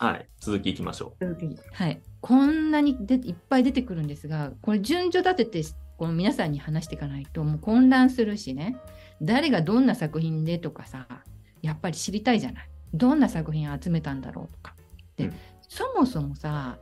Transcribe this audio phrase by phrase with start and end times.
[0.00, 1.16] はい、続きいきましょ
[1.72, 8.76] はい、こんなにでいっぱい出てくるんですが、これ順序立ててこの皆さんに話していかないともう混乱するしね、
[9.20, 11.08] 誰がどんな作品でとかさ、
[11.62, 12.68] やっぱり知りたいじゃない。
[12.94, 14.76] どんな作品集めたんだろうとか。
[15.16, 15.34] で、うん。
[15.68, 16.78] そもそもさ、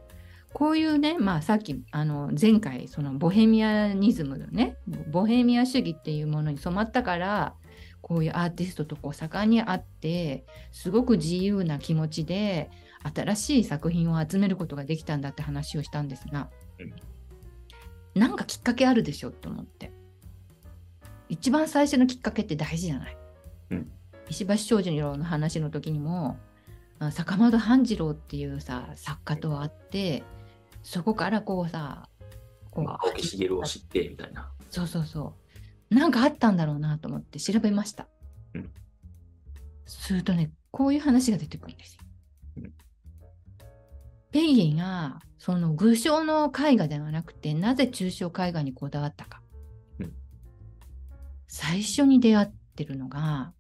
[0.52, 4.76] こういうね、まあさっきあの前回そのボヘミアニズムのね、
[5.10, 7.54] ボヘミア主義っていうものに染まったから、
[8.02, 12.70] こういうアーティストとこう盛んに会って、すごく自由な気持ちで
[13.14, 16.95] 新しい作品を集めることができたんだって話をしたんですが、うん
[18.14, 19.92] なんかきっかけあるでしょと思って。
[21.28, 23.16] 一番最初のきっかけって大事じゃない？
[23.73, 23.91] うん
[24.30, 26.38] 石橋正次郎の話の時にも、
[26.98, 30.23] あ坂本半次郎っていうさ作家と会って、
[30.83, 32.09] そこからこうさ、
[32.70, 32.86] こう。
[32.88, 34.50] 青木茂を知って、みたいな。
[34.70, 35.34] そうそうそ
[35.91, 35.95] う。
[35.95, 38.09] なんかあったんだろうなと思って調べました。
[38.55, 38.70] うん
[39.84, 42.00] するとね、こういう話が出てくるんですよ。
[42.56, 42.73] うん
[44.32, 49.41] ペギーがその具象の絵画ではなくて、なぜ抽象絵画にこだわったか。
[50.00, 50.12] うん。
[51.46, 53.52] 最初に出会ってるのが、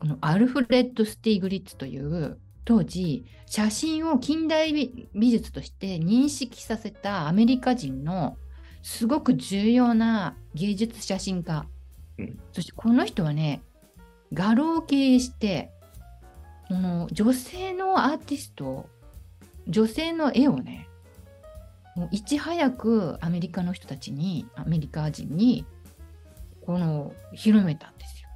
[0.00, 8.36] このアルフレッド・スティーグリッツという当時写真を近代美美術として認識させたアメリカ人の
[8.82, 11.66] すごく重要な芸術写真家、
[12.18, 12.40] うん。
[12.52, 13.62] そしてこの人はね
[14.32, 15.70] 画廊を経営して
[16.66, 18.88] この女性のアーティスト
[19.68, 20.88] 女性の絵をね
[21.96, 25.66] もういち早くアメリカの人たちにアメリカ人に
[26.64, 28.28] この広めたんですよ。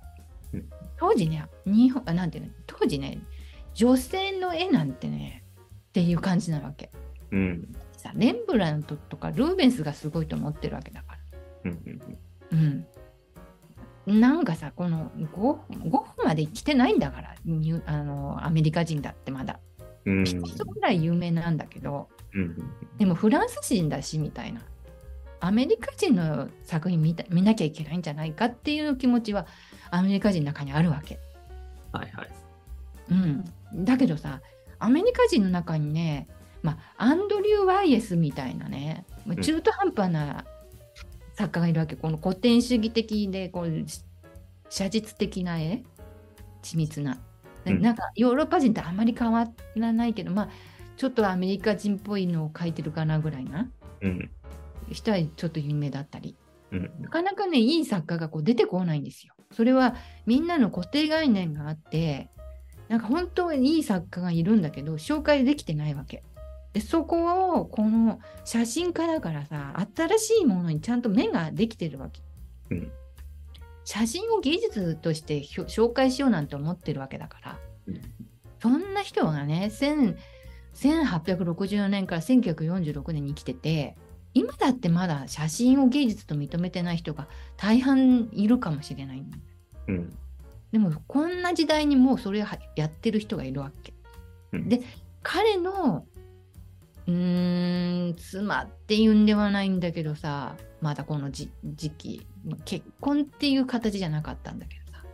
[0.55, 2.51] うん当時ね日本あなんていうの？
[2.67, 3.19] 当時ね
[3.75, 5.45] 女性の絵なんてね
[5.89, 6.91] っていう感じなわけ。
[7.31, 7.75] うん。
[7.93, 11.19] さレンブラントとかルーベンスがすごいと思ってるわけだか
[11.65, 11.71] ら。
[11.71, 12.87] うん
[14.07, 14.21] うん。
[14.21, 17.35] なんかさ、このゴゴッホまで来てないんだから、
[17.87, 19.59] あのアメリカ人だってまだ。
[20.07, 24.63] うんピカソぐらい有名なんだけど、うんうんでもフランス人だしみたいな。
[25.39, 29.47] アメリカ人の作品見た見なきゃいけないんじゃないかっていう気持ちは
[29.91, 31.19] アメリカ人の中にあるわけ。
[31.92, 32.29] はいはい。
[33.11, 33.45] うん。
[33.85, 34.41] だけどさ、
[34.79, 36.27] アメリカ人の中にね、
[36.63, 39.05] まあ、アンドリュー・ワイエスみたいなね、
[39.42, 40.45] 中途半端な
[41.35, 41.97] 作家がいるわけ。
[41.97, 44.03] この古典主義的で、こうし
[44.70, 45.85] 写実的な絵、
[46.63, 47.19] 緻密な。
[47.75, 50.49] なんかヨーロッパ人ってあまり変わらないけど、まあ、
[50.97, 54.31] ちょっとアメリカ人っぽいのを描いてるかなぐらいなうん。
[54.91, 56.37] 人はちょっと有名だったり。
[56.73, 56.91] うん。
[57.01, 59.35] なかなかね、いい作家がこう出てこないんですよ。
[59.53, 59.95] それは
[60.27, 62.31] みんなの固定概念があって、
[62.89, 66.23] なんか本当にいい作家がいるんだけど、紹介できてないわけ。
[66.73, 72.23] で、そこをこの写真家だからさ、新しいものにちゃんと目ができてるわけ。
[72.71, 72.93] うん
[73.86, 77.58] 写真を技術として紹介しようなんて思ってるわけだから、
[77.89, 78.01] うん
[78.58, 80.17] そんな人がね、1000
[80.74, 83.97] 1864年から1946年に生きてて、
[84.35, 89.24] 今だってまだ写真を芸術と認めてない人が大半いるかもしれない。
[89.89, 90.17] うん。
[90.73, 93.95] でもこんな時代にもうそれをやってる人がいるわけ。
[94.53, 94.83] うんで
[95.23, 96.07] 彼の
[97.07, 105.05] うーん妻っていうんではないんだけどさまだこのじ時期まあ結婚っていう形じゃなかったんだけどさ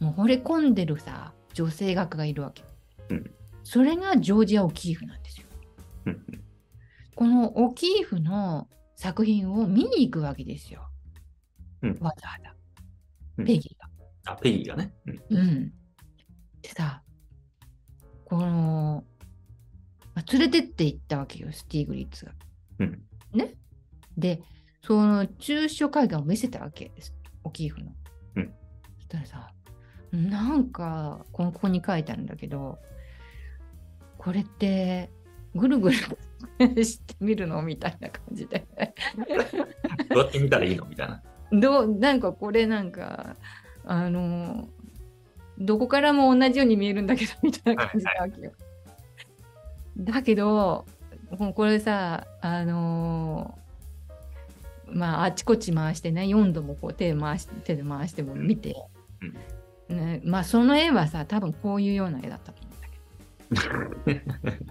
[0.00, 2.64] もう惚れ込んでるさ女性学がいるわけ。
[3.10, 3.30] うん
[3.64, 5.46] それがジョージア・オキーフなんですよ。
[6.06, 6.20] うん。
[7.14, 10.88] このオキーフの作品を見に行くわけですよ。
[11.82, 12.56] うんわざわざ
[13.38, 13.44] うん。
[13.44, 14.32] ペギーが。
[14.32, 14.92] あ、ペギーがね。
[15.06, 15.38] うん。
[15.38, 15.72] うん。
[16.60, 17.02] でさ、
[18.24, 19.04] この、
[20.14, 22.32] まあ連れてって行ったわけよ、スティーグリッツが。
[22.80, 23.02] うん。
[23.32, 23.54] ね？
[24.18, 24.42] で、
[24.84, 27.92] その抽象絵画を見せたわけです、オキーフの。
[28.36, 28.52] うん
[28.96, 29.52] そしたらさ、
[30.10, 32.78] なんかこのここに書いてあるんだけど、
[34.18, 35.10] これって
[35.54, 35.96] ぐるぐる
[36.84, 38.66] してみるのみたいな感じで。
[40.10, 41.22] どうやって見たらいいのみたいな。
[41.52, 43.36] どうなんかこれなんか
[43.84, 44.68] あの
[45.58, 48.52] どこからも同じように見えるんだけどみたいな感じなわけよ。
[49.96, 50.86] だけど
[51.38, 53.58] もうこれさあの
[54.92, 58.76] まああちこち回してね4度もこう手回し手で回しても見て、
[59.88, 62.70] ね、まあその絵はさ多分こういうような絵だったと思
[63.50, 64.62] うんだけど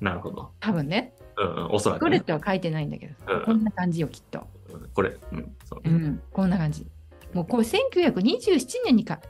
[0.00, 0.50] なるほど。
[0.60, 2.06] 多分ねうんうん、おそらく、ね。
[2.06, 4.46] これとは書いてないんだけど、うんこんな感じよきっと。
[4.72, 5.16] うんこれ。
[5.32, 5.56] うん。
[5.64, 5.88] そうう。
[5.88, 6.86] ん、こんな感じ。
[7.32, 9.20] もうこれ1927年にか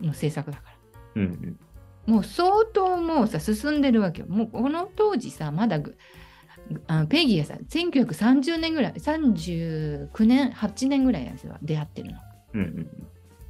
[0.00, 0.64] の制作だか
[1.16, 1.22] ら。
[1.22, 1.58] うん
[2.06, 4.28] もう相当もうさ進んでるわけよ。
[4.28, 5.96] もうこの当時さまだぐ
[6.86, 12.18] あのペギーがさ1930年ぐらい39年8年ぐらいやつは出会ってるの。
[12.54, 12.60] うん。
[12.60, 12.88] うんうん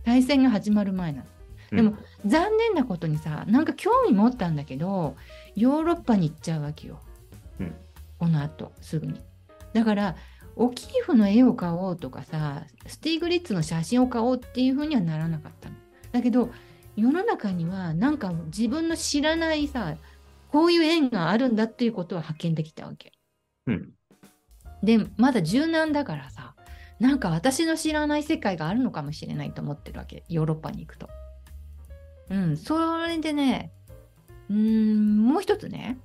[0.04, 1.24] 大戦が始まる前なの。
[1.70, 5.16] でも残念なことにさなんか興味持ったんだけど
[5.54, 7.00] ヨーロッパに行っちゃうわけよ、
[7.60, 7.74] うん
[8.18, 9.20] このあとすぐに
[9.74, 10.16] だから
[10.56, 15.76] オキーフの絵を買おうとかさスティーグリッツの写真を買おうっていうふうにはならなかったの
[16.10, 16.50] だけど
[16.96, 19.96] 世の中にはなんか自分の知らないさ
[20.50, 23.12] こういう縁があるんだっていうことは発見できたわけ
[23.66, 23.92] うん。
[24.82, 26.54] でまだ柔軟だからさ
[27.00, 31.08] なんか私の知らない世界があるのかもしれないと思ってるわけヨーロッパに行くと。
[32.30, 33.72] うんそれでね
[34.50, 35.98] うーんもう一つね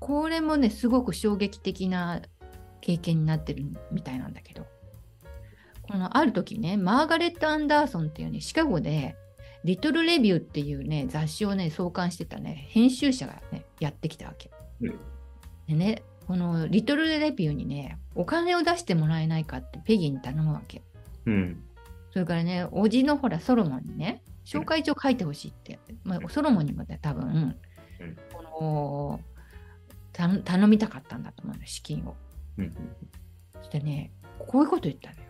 [0.00, 2.22] これもねすごく衝撃的な
[2.80, 4.66] 経験になってるみたいなんだけど
[5.82, 9.16] このある時ねマーガレット・アンダーソンっていうねシカゴで
[9.68, 14.50] 「リトル・レビュー」っていうね雑誌をね創刊してたね編集者がねやってきたわけ。
[14.80, 14.98] うん
[15.66, 20.82] でねこのリトルレビューにね、お金を出してもらえないかってペギーに頼むわけ。
[21.24, 21.64] うん。
[22.12, 27.56] それからね、おじのほら、ソロモンにね、紹介状書いてほしいって、まあ、ソロモンにもね、多分、うん
[28.30, 29.20] この
[30.12, 32.14] た頼みたかったんだと思うの、資金を。
[32.58, 32.74] うん。
[33.54, 35.27] そしてね、こういうこと言ったのよ。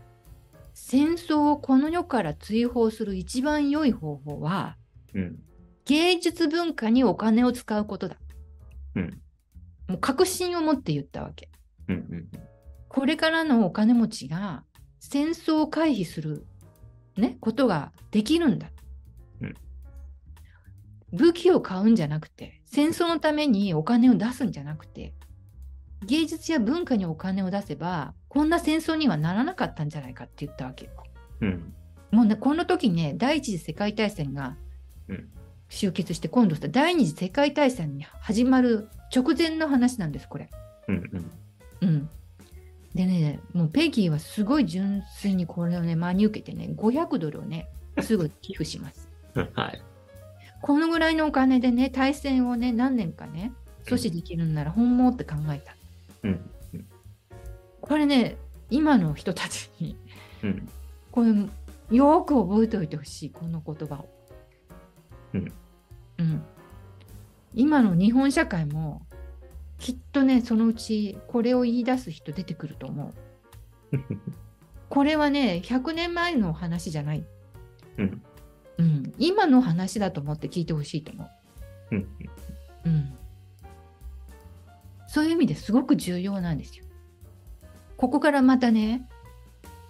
[0.81, 4.77] 戦争をこの世から追放する一番良い方法は、
[5.13, 5.39] うん。
[5.85, 8.17] 芸術文化にお金を使うことだ。
[8.95, 9.21] うん。
[9.89, 11.51] もう確信を持って言ったわけ。
[11.89, 11.97] うん。
[11.97, 12.29] うん。
[12.89, 14.65] これからのお金持ちが
[15.01, 16.47] 戦争を回避する、
[17.17, 18.69] ね、ことができるんだ。
[19.43, 19.55] うん
[21.11, 25.15] 武器を買うんじゃなくて、戦争のためにお金を出すんじゃなくて、
[26.07, 30.91] 芸術や文化にお金を出せば、こんな戦争にはならなかったんじゃないかって言ったわけ。
[31.41, 31.75] うん。
[32.11, 34.57] もうね、この時ね、第一次世界大戦が
[35.09, 35.29] うん
[35.69, 40.49] 終結して、今度さ第二次世界大戦に始まる直前の話なんです、これ。
[40.89, 40.97] うん。
[40.97, 41.89] うん。
[41.89, 42.09] うん。
[42.95, 47.69] でね、もうペギーはすごい純粋にこれをね、真に受けてね、500ドルをね、
[48.01, 49.09] すぐ寄付します。
[49.55, 49.83] はい。
[50.63, 53.53] このぐらいのお金でね、対戦をね、何年かね、
[53.85, 55.77] 阻止できるんなら本望って考えた。
[56.25, 56.51] うん。
[57.89, 58.37] これね、
[58.71, 59.97] 今の人たちに、
[60.43, 60.69] うん。
[61.11, 61.33] これ、
[61.97, 64.09] よく覚えておいてほしい、この言葉を。
[65.33, 65.53] うん。
[66.19, 66.43] うん。
[67.55, 69.03] 今の日本社会も、
[69.79, 73.13] きっとね、そのうちこれを言い出す人出てくると思
[73.93, 73.97] う。
[74.91, 77.25] これはね、100年前の話じゃない。
[77.97, 78.23] うん。
[78.79, 79.13] うん。
[79.19, 81.29] 今の話だと思って聞いてほしいと思う。
[81.93, 82.09] うん。
[82.85, 83.15] うん。
[85.07, 86.85] そういう意味ですごく重要なんですよ。
[87.99, 89.07] ここからまたね、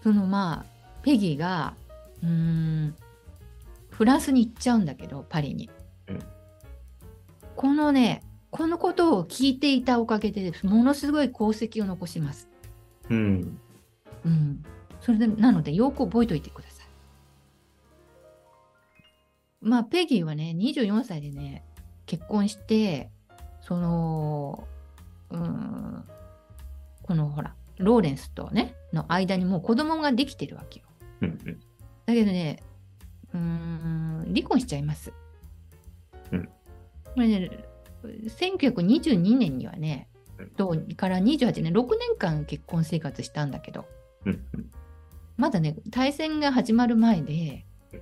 [0.03, 1.75] そのまあ、ペギーが、
[2.23, 2.97] うーん、
[3.91, 5.71] フランスに行っちゃうんだけど、パリに。
[6.09, 6.19] うん
[7.55, 8.23] このね、
[8.53, 12.49] このことを聞いていたおかげで、ものすごい功績を残します。
[13.11, 13.59] うん。
[14.25, 14.65] うん。
[15.01, 16.87] それで、なので、よく覚えておいてください。
[19.61, 21.65] まあ、ペギーはね、24歳でね、
[22.07, 23.11] 結婚して、
[23.61, 24.69] その、
[25.31, 26.05] うん、
[27.03, 30.87] このほら、ローレンスとね、の間にもう子供ができてるわけよ。
[31.23, 31.39] うん。
[32.07, 32.63] だけどね、
[33.35, 35.13] うーん、離婚しちゃいます。
[36.33, 36.49] うん
[37.15, 37.51] これね、
[38.05, 40.09] 1922年にはね
[40.39, 43.87] うん、とから28年、6年間結婚生活したんだけど、
[44.25, 44.41] うん。
[45.37, 48.01] まだね、大戦が始まる前でうん、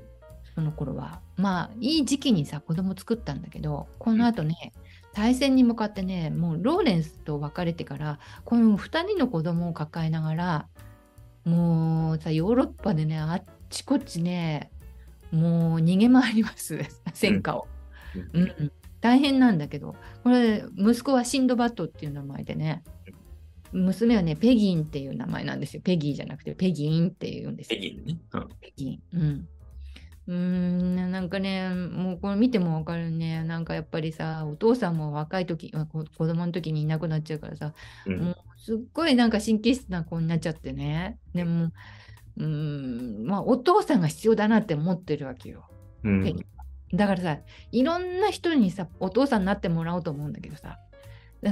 [0.54, 4.72] その頃は、まあ、いい時期にさ、子供作ったんだけど、この後ね、
[5.16, 10.68] 大戦に向かってね、もうローレンスと別れてから、この2人の子供を抱えながら、
[11.46, 14.70] もうさ、ヨーロッパでね、あっちこっちね、
[15.30, 16.78] もう逃げ回ります、
[17.14, 17.66] 戦火を。
[18.14, 18.38] う。
[18.38, 22.82] うんん、大変なんだけど、これ、息子はシンドバットっていう名前でね、
[23.72, 25.82] 娘はね、ペギンっていう名前なんですよ。
[25.82, 27.80] ペギーじゃなくて、ペギンっていうんですよ。
[27.80, 28.18] ペギーね。
[28.32, 28.48] うん。
[28.60, 29.02] ペギン。
[29.14, 29.48] うん。
[30.28, 33.44] うーん、なんかね、もうこれ見てもわかるね。
[33.44, 37.74] なんかやっぱりさ、お父さんも若い時、子供の時にいなくなっちゃうからさ、
[38.06, 41.18] うんもうすっごいなんか神経質な子になっちゃってね。
[41.34, 41.70] でも、
[42.36, 45.68] うーん、まあお父さんが必要だなって思ってるわけよ。
[46.02, 46.44] うん
[46.94, 47.38] だからさ、
[47.72, 50.78] いろんな人にさ、お父さんになってもらおうと思うんだけどさ、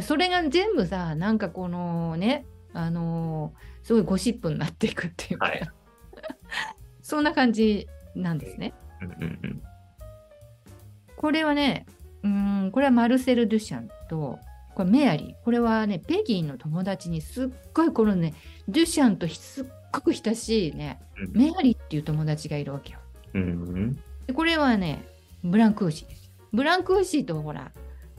[0.03, 5.61] それが全部さ、なんかこのね、あのーすごいゴシップになっていくっていうか、はい
[7.03, 8.73] そんな感じなんですね。
[11.17, 11.87] これはね、
[12.23, 14.39] うーん、これはマルセル・デュシャンと、
[14.75, 15.45] これメアリー。
[15.45, 18.35] これはね、ペギーの友達にすっごいこのね、
[18.69, 22.99] デュシャンとすっごく親しいね、うんメアリーっていう友達がいるわけよ。
[23.35, 23.95] うん。
[24.27, 25.05] でこれはね、
[25.43, 26.31] ブランクーシーですよ。
[26.53, 27.71] ブランクーシーとほら、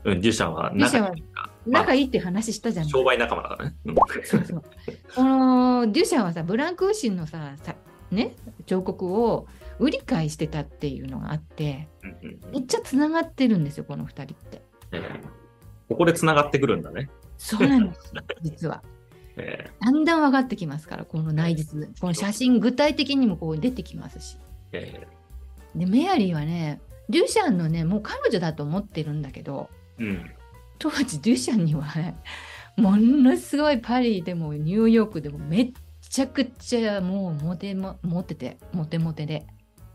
[0.04, 0.22] うん。
[0.22, 1.24] デュシャンはデュシャンは仲いい
[1.68, 2.88] 仲いいって話したじゃん。
[2.88, 3.76] 商売仲間だからね。
[3.86, 4.64] うんそうそう。
[5.16, 7.76] このデュシャンはさ、ブランクーシンのさ、さ
[8.12, 8.36] ね、
[8.66, 9.48] 彫刻を
[9.80, 11.88] 売り買いしてたっていうのがあって、
[12.52, 14.62] めっちゃつながってるんですよ、この2人って。
[14.92, 15.46] えー
[15.88, 17.10] ここで繋がってくるんだね。
[17.38, 18.84] そうなんですよ、 実は。
[19.38, 21.88] えだんだん分かってきますから、この内実。
[22.00, 24.38] この写真、具体的にもこう出てきますし。
[24.72, 25.08] ーえ
[25.76, 30.32] で、メアリーはね、デュシャンのね、もう彼女だと思ってるんだけど、ーうん。
[30.80, 32.16] 当時デュシャンにはね、
[32.78, 39.46] ものすごいパリでもニューヨークでもめっちゃくちゃもうモテもモテて、モテモテで、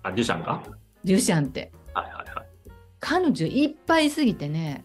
[0.02, 0.62] あ、デュシャンが
[1.04, 1.72] デュシャンって。
[1.94, 2.46] はいはいはい。
[3.00, 4.84] 彼女いっぱいすぎてね、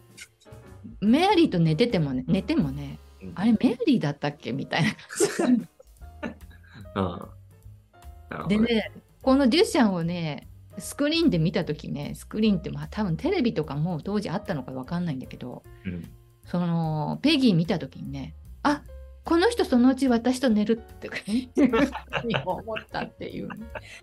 [1.00, 4.52] メアリーと寝ててもね、寝てもね、うんあれメアリーだったっけ？
[4.52, 4.90] みたいな
[5.36, 5.66] 感じ。
[6.94, 7.00] う
[8.44, 8.48] ん。
[8.48, 8.74] でどね。
[8.74, 8.92] ね、
[9.22, 16.08] このデュシャンをね、スクリーンで見たときね、スクリーンってまあ多分テレビとかも当時あったのかわかんないんだけど、うん。
[16.44, 18.82] そのペギー見たときにね、あ
[19.26, 21.10] この人そのうち私と寝るって
[22.46, 23.48] 思ったっていう。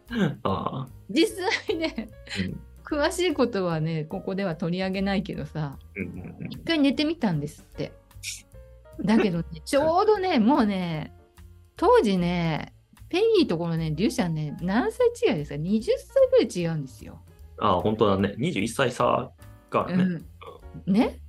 [1.09, 1.27] 実
[1.67, 7.93] 際ね、うん詳しいことはね、ここでは取り上げないけどさ、うんうんうん一回寝てみたんですって。
[9.03, 11.13] だけどね、 ちょうどね、もうね、
[11.77, 12.73] 当時ね、
[13.09, 17.21] ペギーとこのね、デュシャンね、何歳違いですか ?20 歳ぐらい違うんですよ。
[17.59, 18.35] ああ、本当だね。
[18.37, 19.31] 21歳差
[19.69, 20.03] がね。
[20.85, 21.19] うん、ね？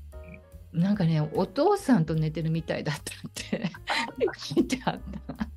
[0.74, 3.70] なんかね、お父さんと寝てるみたいだったって
[4.54, 5.00] 書いてあっ
[5.36, 5.48] た。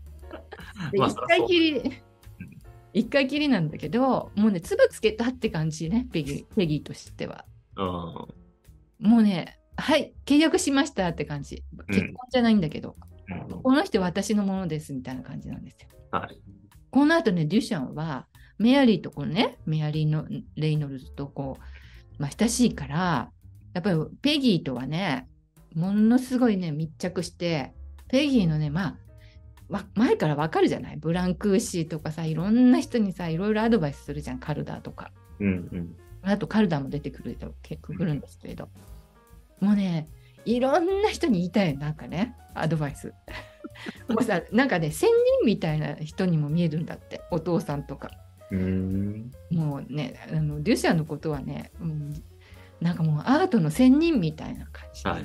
[0.93, 2.01] 一回きり、
[2.93, 7.45] 一回きりなんだけど、もうね、粒つけたって感じね、ペギーペギーとしては。
[7.75, 7.87] うん。
[9.09, 11.63] もうね、はい、契約しましたって感じ。
[11.87, 13.07] 結婚じゃないんだけど、うん
[13.61, 15.89] この人私のものですみたいな感じなんですよ。
[16.11, 16.41] はい。
[16.91, 18.25] この後ね、デュシャンは、
[18.57, 23.31] メアリーとこのね、メアリーのレイノルズとこう、まあ、親しいから、
[23.77, 25.27] やっぱりペギーとはね、
[25.75, 27.73] ものすごいね、密着して、
[28.07, 28.97] ペギーのね、まあ、
[29.69, 30.97] わ前からわかるじゃない？
[30.97, 35.11] ブランクーシーとかさ、いろんな人にさ、いろいろアドバイスするじゃん、カルダーとか。
[35.39, 35.95] うんうん。
[36.23, 38.69] あとカルダーも出てくると結構来るんですけれど。
[39.59, 40.07] もうね、
[40.45, 43.13] いろんな人に言いたいよなんかね、アドバイス。
[44.09, 48.09] もうさ、なんかね、仙人みたいな人にも見えるんだって、お父さんとか。
[48.49, 48.55] う。
[49.51, 52.23] もうね、あのデュシャンのことはね、うん、
[52.81, 55.07] なんかもうアートの仙人みたいな感じ。
[55.07, 55.23] はい。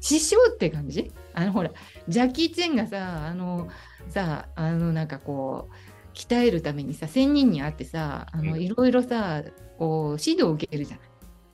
[0.00, 1.12] 師匠って感じ？
[1.32, 1.70] あのほら、
[2.08, 3.68] ジャッキー・チェンがさ、あの、
[4.08, 9.42] さ、あのなんかこう、鍛えるためにさ、仙人に会ってさ、あのうんいろいろさ、
[9.78, 10.96] こう、指導を受けるじゃ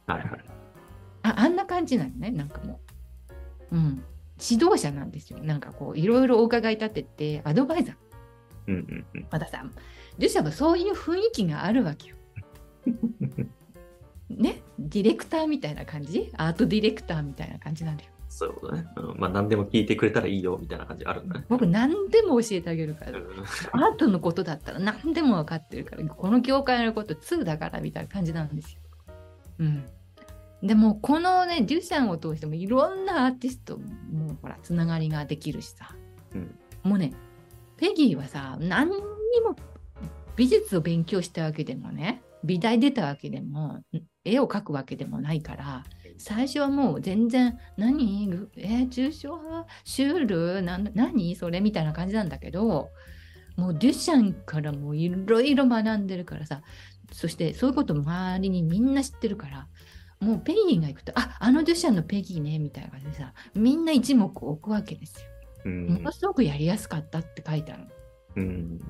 [0.09, 0.21] ない。
[0.21, 0.45] はいはい。
[1.23, 2.81] ああんな感じなのね、なんかも
[3.71, 3.77] う。
[3.77, 4.03] うん。
[4.41, 5.39] 指導者なんですよ。
[5.41, 7.97] なんかこう、いろいろお伺い立てて、アドバイザー。
[8.69, 9.27] うんうんうん。
[9.31, 9.65] またさ、
[10.19, 12.17] デュシャはそういう雰囲気があるわけよ。
[14.31, 16.31] ね、ディレクターみたいな感じ？
[16.37, 18.11] アートディレクターみたいな感じなんだよ。
[18.29, 18.87] そういうことね。
[18.97, 21.47] うん、まあ、何でも聞いてくれたらいいよ、みたいな感じあるんだね。
[21.49, 23.19] 僕、何でも教えてあげるから。
[23.19, 23.25] うん
[23.73, 28.81] アートのことだったら何でも分かってるから、この業界のこと2だからみたいな感じなんですよ。
[29.61, 29.87] うん。
[30.63, 35.95] でも、このね、デュシャンを通してもいろんなアーティストもほら、つながりができるしさ。
[36.35, 37.13] うんもうね、
[37.77, 38.95] ペギーはさ、何に
[39.45, 39.57] も
[40.37, 43.81] 美術を勉強したわけでもね、美大出たわけでも、
[44.29, 45.85] 絵を描くわけでもないから、
[46.19, 50.27] 最初はもう全然、何ぐえー抽象派シュー
[50.59, 52.91] ルなん何それみたいな感じなんだけど、
[53.57, 56.63] もうデュシャンからもういろいろ学んでるからさ、
[57.13, 59.67] そしてそういうこと周りにみんな知ってるから、
[60.21, 65.27] もうペギーが行くと、ああのデュシャンのペギーねみたいな感じでさ、みんな一目置くわけですよ。
[65.65, 67.89] うんものすごくやりやすかったって書いてあるの。
[68.37, 68.81] うん。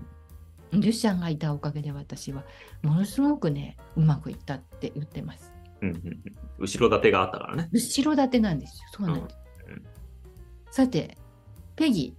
[0.73, 2.45] デュシャンがいたおかげで私は
[2.83, 5.53] ものすごくね、うまくいったって言ってます。
[5.81, 6.21] うんうんうん
[6.59, 7.69] 後ろ盾があったからね。
[7.73, 8.89] 後ろ盾なんですよ。
[8.93, 9.37] そうなんです。
[9.67, 9.83] うんうん
[10.71, 11.17] さて、
[11.77, 12.15] ペギ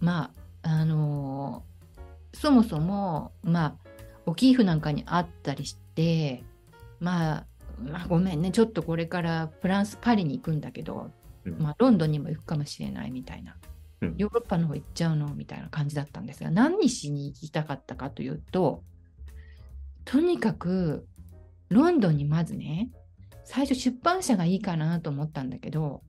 [0.00, 0.04] ー。
[0.04, 1.76] まあ、あのー
[2.36, 3.76] そもそも、まあ、
[4.26, 6.44] オキーフなんかにあったりして、
[7.00, 7.46] まあ、
[7.82, 11.10] まあ、ごめんね、ちょっとこれからフランス、パリに行くんだけど、
[11.46, 13.65] うんまあ、ロンドンにも行くかもしれないみたいな、うん
[14.00, 15.34] ヨーロッパの方行っちゃうの？
[15.34, 18.82] みたいな感じだったんですが、何しに行きたかったかというと、
[20.04, 21.06] とにかく、
[21.68, 22.90] ロンドンにまずね、
[23.44, 26.02] 最初出版社がいいかなと思ったんだけど、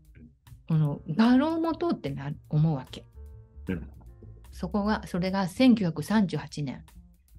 [0.67, 3.05] この画廊も通ってな思うわけ。
[3.69, 3.89] うん。
[4.51, 6.83] そこが、それが1938年、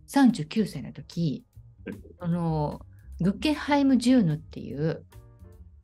[0.08, 1.44] 39歳の時
[1.84, 2.80] うん、その
[3.20, 5.04] グッケンハイム・ジューヌっていう、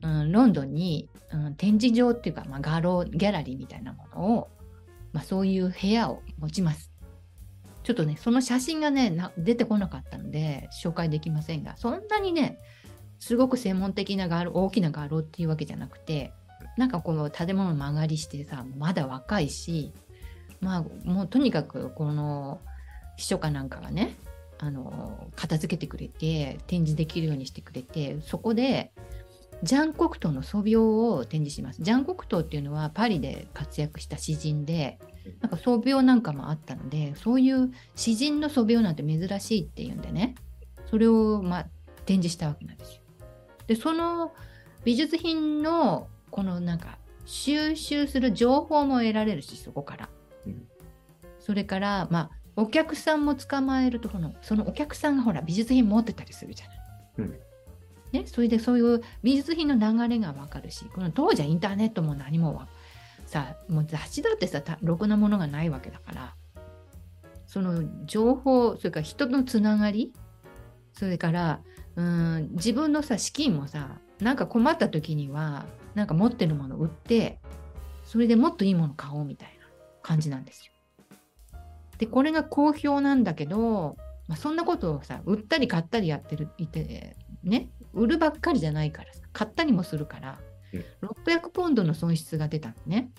[0.05, 4.49] うん、ロンドンに、うん、展示場っていうか、まあ、画廊、ギャラリーみたいなものを、
[5.13, 6.93] まあ、そういう部屋を持ちます。
[7.83, 12.59] ちょっとね、その写真がね、出てこなかったので、紹介できませんが、そんなにね、
[13.19, 16.33] すごく専門的な画廊、大きな画廊っていうわけじゃなくて、
[16.77, 19.93] なんかこの建物間借りしてさ、まだ若いし、
[20.61, 22.61] まあもうとにかくこの
[23.17, 24.17] 秘書かなんかがね
[24.59, 28.93] あの片付けてくれて展示できるようにしてくれてそこで
[29.63, 30.81] ジャン・コクトーの素描
[31.15, 31.83] を展示します。
[31.83, 34.99] ジャン・コクトーっていうのはパリで活躍した詩人で
[35.41, 40.35] なんか素描なんかもあったのでそういう詩人の素描なんて珍しいっていうんでね
[40.91, 41.67] それをまあ
[42.05, 43.01] 展示したわけなんですよ。
[43.67, 44.33] でその
[44.85, 50.09] 美術品のこのなんか収集する情報も得られるしそこから。
[50.47, 50.69] うん
[51.41, 56.79] それからまあお客さんも捕まえるとこのそのお客さんがほら美術品持ってたりするじゃない。
[57.19, 57.41] うん
[58.15, 62.63] ね、それでそういう美術品の流れが分かるしこの当時はインターネットも何も
[63.27, 66.35] さもう雑誌だってさろくなものがないわけだから
[67.49, 70.13] その情報それから人のつながり
[70.93, 71.61] それから
[71.97, 75.67] うん自分のさ資金もさなんか困った時には
[75.97, 77.41] なんか持ってるもの売って
[78.05, 79.67] それでもっといいもの買おうみたいな
[80.03, 80.73] 感じなんですよ。
[81.99, 83.97] でこれが好評なんだけど、
[84.29, 90.39] まあ、そんなことをさ売ったり買ったりやってるいてね売るばっかりじゃないからさ買ったりもするから、
[90.73, 93.11] うん600ポンドの損失が出たのね。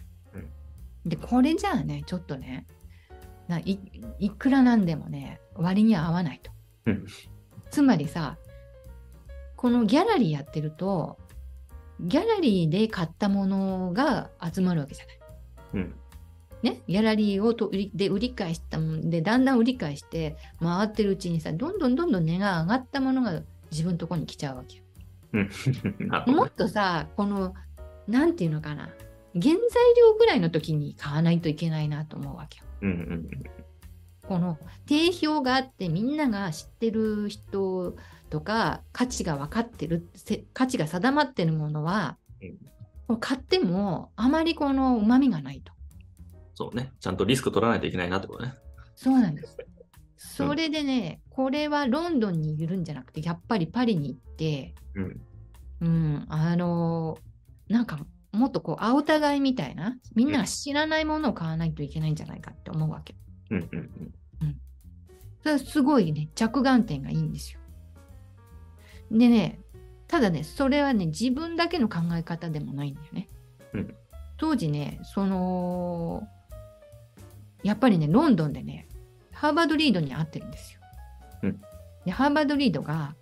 [1.05, 2.67] でこれじゃあねちょっとね
[3.47, 3.79] ない
[4.19, 6.51] いくらなんでもね割に合わないと。
[6.87, 7.05] うん
[7.71, 8.37] つまりさ
[9.55, 11.17] このギャラリーやってると
[12.01, 15.19] ギャラリーで買ったものが集まるわけじゃない。
[15.75, 15.95] うん。
[16.61, 24.83] ね、ギャラリーをと売りで売り買いしたもんでだんだん売り買いして回ってるうちにさどんどんどんどん値が上がったものが自分のところに来ちゃうわけ
[26.31, 27.53] もっとさこの
[28.07, 28.89] なんていうのかな
[29.33, 29.53] 原材
[29.97, 32.65] 料ぐらいの時に買わないといけないなと思うわけよ。
[32.81, 33.29] うんうん
[34.27, 34.57] この
[34.87, 37.95] 定評があってみんなが知ってる人
[38.31, 42.57] とか価値が分かってるせ価値が定まってるものは、うん
[43.19, 45.71] 買ってもあまりこのうまみがないと。
[46.55, 46.91] そうね。
[46.99, 48.55] ちゃんとリスク取らないといけないなってことね。
[48.95, 49.55] そうなんです。
[50.17, 55.21] それでね、これはロンドンにいるんじゃなくてやっぱりパリに行って、うん。
[55.81, 57.35] うん、あのー
[57.67, 57.99] なんか
[58.31, 63.15] もっとこう青互いみたいなみんなが知らないものを買わないといけないんじゃないかって思うわけ。
[63.49, 64.55] うんうんうん。
[65.41, 67.59] それはすごいね、着眼点がいいんですよ。
[69.11, 69.59] でね、
[70.07, 73.29] ただね、それはね、自分だけの考え方でもないんだよね。
[73.73, 73.95] うん
[74.37, 76.27] 当時ね、その、
[77.63, 78.87] やっぱりね、ロンドンでね、
[79.45, 80.79] ハーバードリードに会ってるんですよ。
[81.43, 81.61] うん
[82.05, 83.15] で、ハーバードリードが、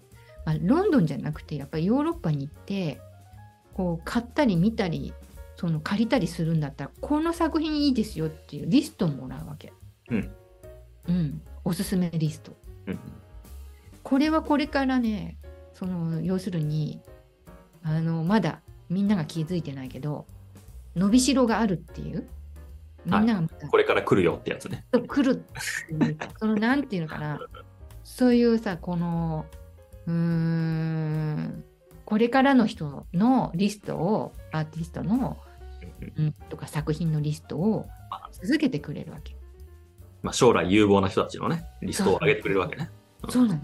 [0.45, 2.99] まあ、ロンドンじゃなくて、やっぱりヨーロッパに行って、
[3.73, 5.13] こう、買ったり見たり、
[5.55, 9.71] その借りたりするんだったら、この作品いいですよっていうリストをもらうわけ。
[10.09, 10.31] うん。
[11.07, 12.51] うん、おすすめリスト。
[12.87, 12.99] うん。
[14.03, 15.37] これはこれからね、
[15.73, 17.01] その要するに
[17.83, 20.25] あのまだみんなが気づいてないけど
[20.95, 22.27] 伸びしろがあるっていう
[23.05, 24.85] みんながまたこれから来るよってやつね。
[25.07, 25.39] 来るっ
[25.87, 27.39] ていうか そのなんていうのかな
[28.03, 29.45] そういうさこの
[30.07, 31.63] うーん
[32.05, 35.37] これからの人のリストをアーティストの、
[36.17, 37.87] うんうん、とか作品のリストを
[38.31, 39.35] 続けてくれるわけ。
[40.21, 42.89] まあ、将来有望な人たちのね、リストを上げてくれるわけね。
[42.97, 43.61] うんそうなの。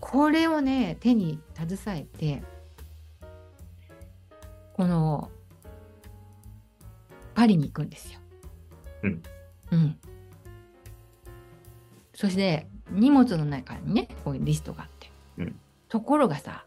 [0.00, 2.42] これをね、手に携えて、
[4.74, 5.30] この、
[7.34, 8.20] パリに行くんですよ。
[9.02, 9.22] うん。
[9.72, 9.98] うん。
[12.14, 15.10] そして、荷物の中にね、こういうリストがあって。
[15.38, 16.66] うんところがさ、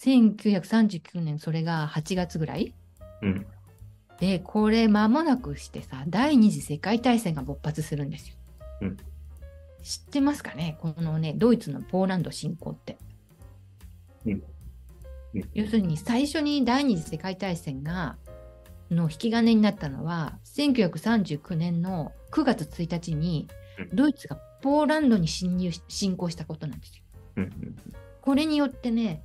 [0.00, 2.72] 1939年、それが8月ぐらい？
[3.22, 3.46] うん。
[4.20, 8.36] で、これ間もなくしてさ、第二次世界大戦が勃発するんですよ。
[8.82, 8.96] うん
[9.82, 10.78] 知ってますかね？
[10.80, 12.96] このね、ドイツのポーランド侵攻って。
[15.54, 18.16] 要するに最初に第二次世界大戦が、
[18.90, 27.02] の引き金になったのは、1939年の9月1日にうん、ドイツがポーランドに侵入し、侵攻したことなんですよ。
[28.20, 29.22] これによってね、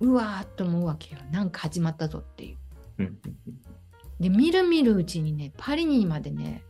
[0.00, 1.20] うわーっと思うわけよ。
[1.30, 2.56] なんか始まったぞっていう。
[2.98, 3.18] うん
[4.20, 6.62] で見る見るうちにねパリにまでね、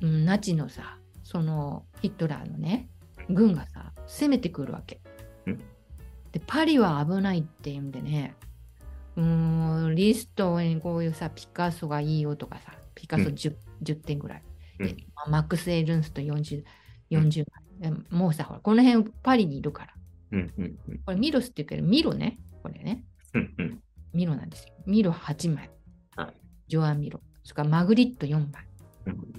[0.00, 2.88] うん、ナチのさそのヒットラーのね
[3.30, 5.00] 軍がさ攻めてくるわけ。
[5.46, 5.60] うん
[6.32, 8.34] でパリは危ないっていうんでね
[9.16, 14.42] うーんリストにこういうさピカソがいいよとかさピカソ 10,、10点ぐらい、
[14.80, 14.96] うん。
[15.28, 16.64] マックス・エルンスと40
[17.10, 17.44] 40
[17.80, 19.94] 枚、でもうさほらこの辺パリにいるから。
[20.32, 20.98] うんうんうん。
[21.04, 23.04] これミロスって言うけどミロねこれね。
[23.34, 23.82] うんうん。
[24.14, 24.74] ミロなんですよ。
[24.86, 25.70] ミロ8枚。
[26.16, 26.34] はい。
[26.68, 27.20] ジョアン・ミロ。
[27.44, 28.66] それからマグリット4枚。
[29.06, 29.32] うん。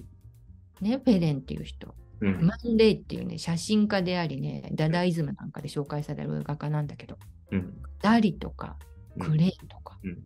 [0.82, 2.46] ね、フェレンっていう人、うん。
[2.46, 7.18] マンレイっていうね、写真家でありね、ダダイズムなんかで紹介される画家なんだけど、
[7.52, 7.82] うん。
[8.02, 8.78] ダリとか、
[9.20, 10.18] クレイとか、うん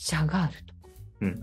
[0.00, 0.80] シャガールとか、
[1.22, 1.40] うん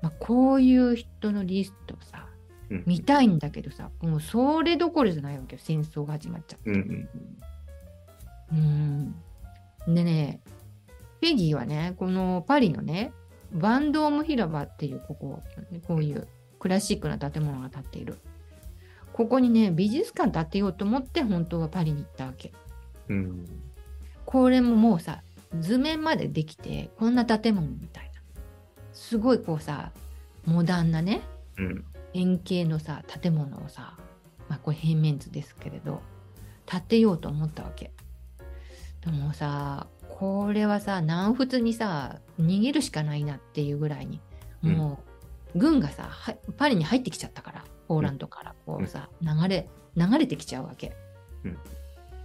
[0.00, 2.26] まあ、こういう人のリストさ、
[2.70, 6.70] うん見たいんだけどさ、もうそれどころじゃないわけよ、戦争が始まっちゃう。
[6.70, 7.08] うん
[8.50, 9.14] うん
[9.86, 9.94] うん。
[9.94, 10.40] でね、
[11.20, 13.12] ペギーはね、このパリのね、
[13.52, 15.42] バンドーム広場っていう、ここ、
[15.86, 16.26] こういう
[16.58, 18.18] クラシックな建物が建っている。
[19.12, 22.52] ここにね、美術館建てようと思って、本当はパリに行ったわけ。
[23.08, 23.46] うん
[24.24, 25.22] これももうさ、
[25.60, 28.20] 図面までできて、こんな建物みたいな。
[28.92, 29.92] すごいこうさ、
[30.44, 31.22] モダンなね、
[31.58, 31.84] うん
[32.14, 33.96] 円形のさ、建物をさ、
[34.48, 36.02] まあこれ平面図ですけれど、
[36.66, 37.90] 建てようと思ったわけ。
[39.04, 44.20] でもさ、これはさ、南仏にさ、逃げるしかないなっていうぐらいに、
[44.60, 45.00] も
[45.54, 50.94] う、軍がさ、はパリに入ってきちゃったから、ポーランドからこうさ、流れ、流れてきちゃうわけ。
[51.44, 51.58] うん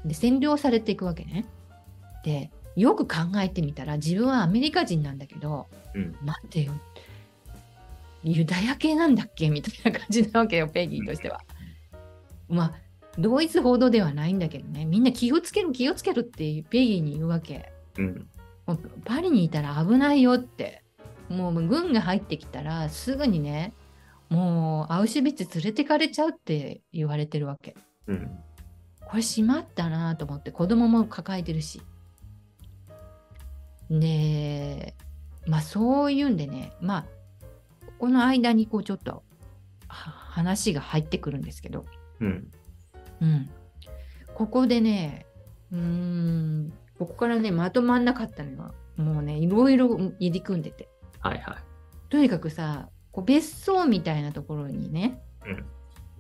[0.06, 1.46] で、占領されていくわけね。
[2.24, 6.74] で、よく考えてみたら、自分はアメリカ人なんだけど、うん待ってよ。
[8.24, 11.42] ユダヤ系なんだっけみたいな感じなわけよ、ペギーとしては。
[12.48, 12.74] まあ、
[13.18, 17.72] 同一報道ではないんだけどね、みんな気をつける、気をつけるってペギーに言うわけ。
[17.98, 18.28] うん
[19.06, 20.84] パリにいたら危ないよって。
[21.30, 23.74] もう軍が入ってきたらすぐにね、
[24.30, 27.76] もうアウシュビッツ連れてかれちゃうって言われてるわけ。
[28.08, 28.30] うん
[29.06, 31.82] これしまったなと思って子供も抱えてるし。
[33.90, 34.96] で、
[35.46, 37.06] まあそういうんでね、まあ、
[38.00, 39.24] この間にこうちょっと
[39.88, 41.86] は話が入ってくるんですけど、
[42.20, 42.52] うん。
[43.22, 43.50] うん。
[44.34, 45.26] ここでね、
[45.72, 50.90] うーん、ここからね、まとまんなかったのは、もうね、いろいろ入り組んでて。
[51.20, 51.56] はいはい。
[52.10, 55.66] とにかくさ、こう別荘みたいなところにね、うん。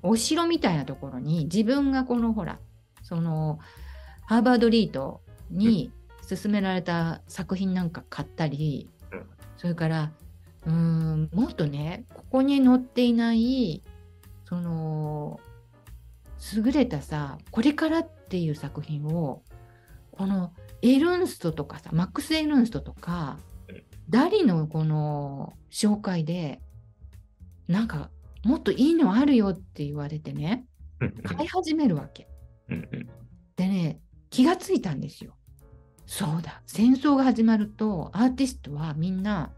[0.03, 2.59] お城みたいなところに自分がこのほら、
[3.03, 3.59] その
[4.25, 5.91] ハーバードリートに
[6.29, 9.25] 勧められた作品なんか買ったり、うん
[9.57, 10.11] それから、
[10.67, 13.81] うーん、もっとね、ここに載っていない、
[14.45, 15.39] その、
[16.55, 19.41] 優れたさ、これからっていう作品を、
[20.11, 26.61] このエルンストとかさ、マックス・エルンストとかうん、ダリのこの紹介で、
[27.67, 28.11] なんか、
[28.43, 30.65] もっといいのあるよって言われてね、
[30.99, 32.27] うん買い始めるわけ。
[33.55, 35.36] でね、気がついたんですよ。
[36.07, 39.51] そうだ、戦争が始まると、アーティストはみんな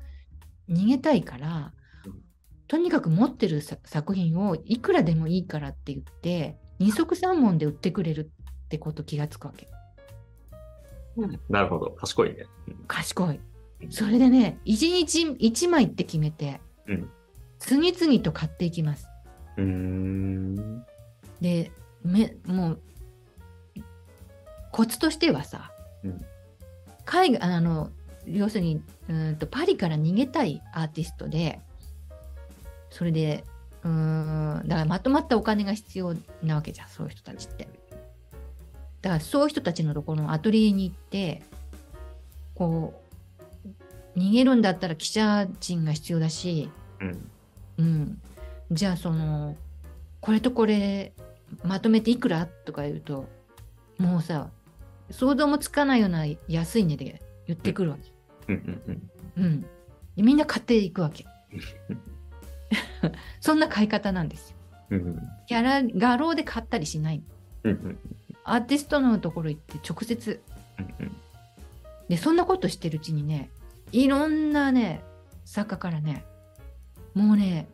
[0.68, 1.72] 逃げたいから
[2.06, 2.22] うん、
[2.68, 8.32] とにかく持ってるさ作品をいくらでもいいからって言って、二足三門で売ってくれる
[8.66, 9.68] ってこと気がつくわけ。
[11.50, 11.92] なるほど。
[11.92, 12.46] 賢いね。
[12.88, 13.40] 賢い。
[13.92, 17.10] それでね、一日一枚って決めて、うん。
[17.60, 19.08] 次々と買っていきます。
[19.58, 20.86] うーん。
[21.42, 21.72] で、
[22.04, 22.82] めもう、
[24.72, 25.72] コツとしてはさ、
[26.04, 26.22] うん
[27.10, 27.90] 海外、あの、
[28.28, 31.60] 要するに、うーんと、パリから逃げたいアーティストで、
[32.92, 33.44] それで、
[33.84, 37.68] うーん、だからまとまったお金が必要なわけじゃん、そういう人たちって。
[39.02, 41.42] だからそういう人たちのところのアトリエに行って、
[42.54, 43.02] こ
[44.16, 46.70] う、逃げるんだったら記者陣が必要だし、
[47.00, 47.32] うん。
[47.80, 48.22] うん、
[48.72, 49.56] じゃあその
[50.20, 51.14] これとこれ
[51.64, 52.46] まとめていくら？
[52.46, 53.26] とか言うと
[53.98, 54.50] もうさ
[55.12, 58.12] 想像もつかないような安い値で言ってくるわけ。
[58.54, 61.26] うんうんうんうん、でみんな買っていくわけ。
[63.42, 64.56] そんな買い方なんですよ。
[64.92, 65.16] うん
[65.48, 67.24] ギャラ画廊で買ったりしない。
[67.64, 67.98] うんうん
[68.44, 70.42] アーティストのところ行って直接
[70.80, 71.16] うん
[72.08, 73.52] でそんなことしてるうちにね
[73.92, 75.04] いろんなね
[75.46, 76.26] 作家からね
[77.14, 77.68] もうね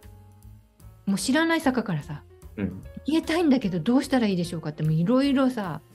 [1.06, 2.24] もう知らない作家からさ
[2.58, 5.95] うん逃げたいんだけどどうしたらいいでしょうかってもういろいろさうん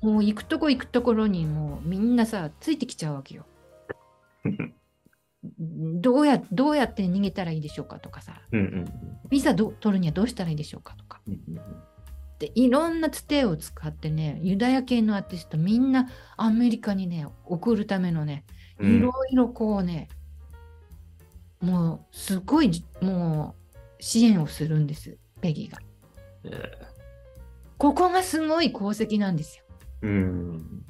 [0.00, 3.46] もう行くとこ行くところにもうみんなさついてきちゃうわけよ。
[4.44, 4.74] うん。
[6.00, 8.40] どうやどうやって逃げたらいいでしょうかとかさ。
[8.52, 8.84] うんうん
[9.28, 11.20] ビザど取るにはどうしたらいいでしょうかとか。
[11.26, 11.38] うん
[12.38, 18.44] でいろんなつてを使ってねユダヤ系のアーティストみんなアメリカにね送るためのね
[18.78, 18.96] うん。
[18.96, 20.08] いろいろこうね、
[21.60, 23.54] もうすごいも
[24.00, 25.78] う支援をするんですペギーが。
[26.44, 26.91] え
[27.82, 29.64] ここがすごい功績なんですよ。
[30.02, 30.84] ーうん。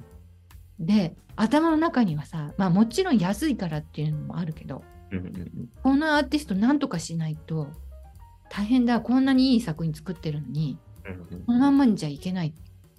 [0.79, 7.69] で頭の中にはさまあもちろん安いからっていうのもあるけどうんうんこのアーティストなんとかしないと
[8.51, 12.53] 大変だこんなにいい作品作ってるのにうんこのまんまにじゃいけない。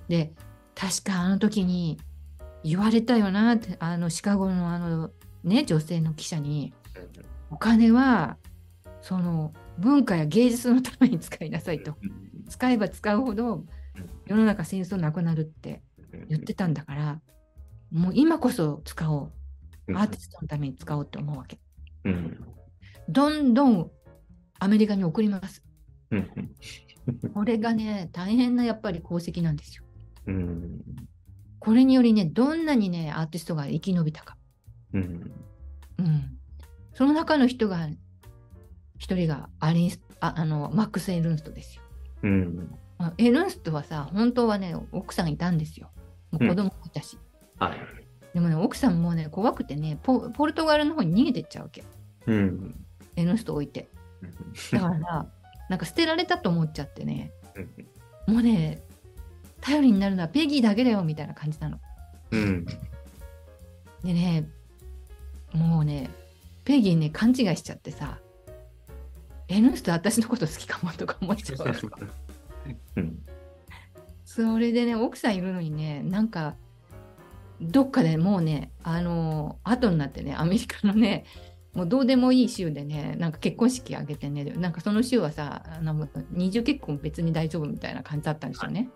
[0.08, 0.34] で
[0.74, 2.00] 確かあの時に
[2.64, 5.12] 言われたよなってあのシカゴのあの
[5.44, 6.74] ね女性の記者に
[7.52, 8.38] お金は
[9.02, 11.96] その文化や芸術のために使いなさいと。
[12.50, 13.64] 使えば使うほど
[14.26, 15.82] 世の中戦争なくなるって
[16.30, 17.22] 言ってたんだから
[17.92, 19.32] もう今こそ使お
[19.88, 21.60] うアーティストのために使おうって思うわけ
[22.06, 22.38] うん
[23.10, 23.92] どんどん
[24.60, 25.64] アメリカに送ります
[26.12, 26.30] うん
[27.34, 29.84] これがね、大変なやっぱり功績なんですよ。
[30.28, 30.82] うん。
[31.60, 34.38] これによりね、どんなにね、アーティストが生き延びたか。
[34.94, 35.32] うん。
[35.98, 36.38] うん。
[36.94, 37.90] その中の人が、
[38.98, 41.82] 一人がアリンスああのマックス・エルンストですよ。
[42.24, 42.76] うん。
[43.08, 45.90] あエルンストはさ、本当はね、奥さんいたんですよ。
[46.32, 47.18] もう子供もいたし。
[47.60, 47.78] はい。
[48.34, 51.84] でもね、奥さんもね、怖くてねポ、ポルトガルの方に逃げてっちゃうわけ。
[52.26, 52.86] うん。
[53.16, 53.90] エルンスト置いて。
[54.72, 55.28] だからさ、
[55.70, 57.32] なんか捨てられたと思っちゃってね、
[58.28, 58.82] もうね、
[59.62, 61.80] 頼りになるのはペギーだけだよみたいな感じなの。
[62.32, 62.66] うん。
[62.66, 64.50] でね、
[65.54, 66.10] もうね、
[66.66, 68.20] ペギーね、勘違いしちゃってさ、
[69.48, 71.58] エルンスト私のこと好きかもとか思っちゃう。
[72.96, 73.20] うん。
[74.26, 76.56] それでね、奥さんいるのにね、なんか、
[77.62, 81.26] どっかでもうね、あのー後になってね、アメリカのね、
[81.74, 85.64] もうどうでもいい州でね、なんか結婚式挙げてね、なんかその州はさ、
[86.32, 88.90] 二重結婚別に大丈夫みたいな感じだったんですよね。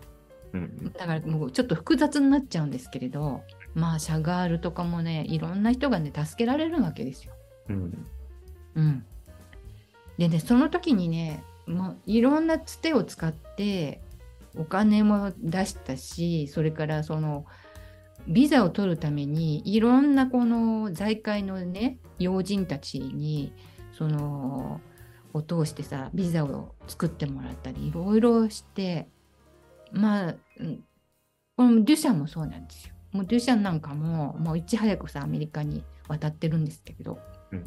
[0.54, 0.92] うん。
[0.94, 7.34] だからもうちょっと複雑になっちゃうんですけれど、まあ、シャガールとかもね、いろんな人がね、助けられるわけですよ。
[7.70, 8.06] うん。
[8.76, 9.06] うん。
[10.18, 14.02] でね、その時にね、もういろんなつてを使って、
[14.56, 17.46] お金も出したし、それからその、
[18.28, 23.54] ビザを取るために、いろんなこの財界のね、要人たちに、
[23.94, 24.82] その、
[25.34, 29.08] を通してさ、ビザを作ってもらったり、いろいろして、
[29.92, 30.36] まあ、
[31.56, 32.96] このデュシャンもそうなんですよ。
[33.12, 37.20] もうデュシャンなんかも、もういち早くさ、アメリカに渡ってるんですけど、
[37.52, 37.64] うん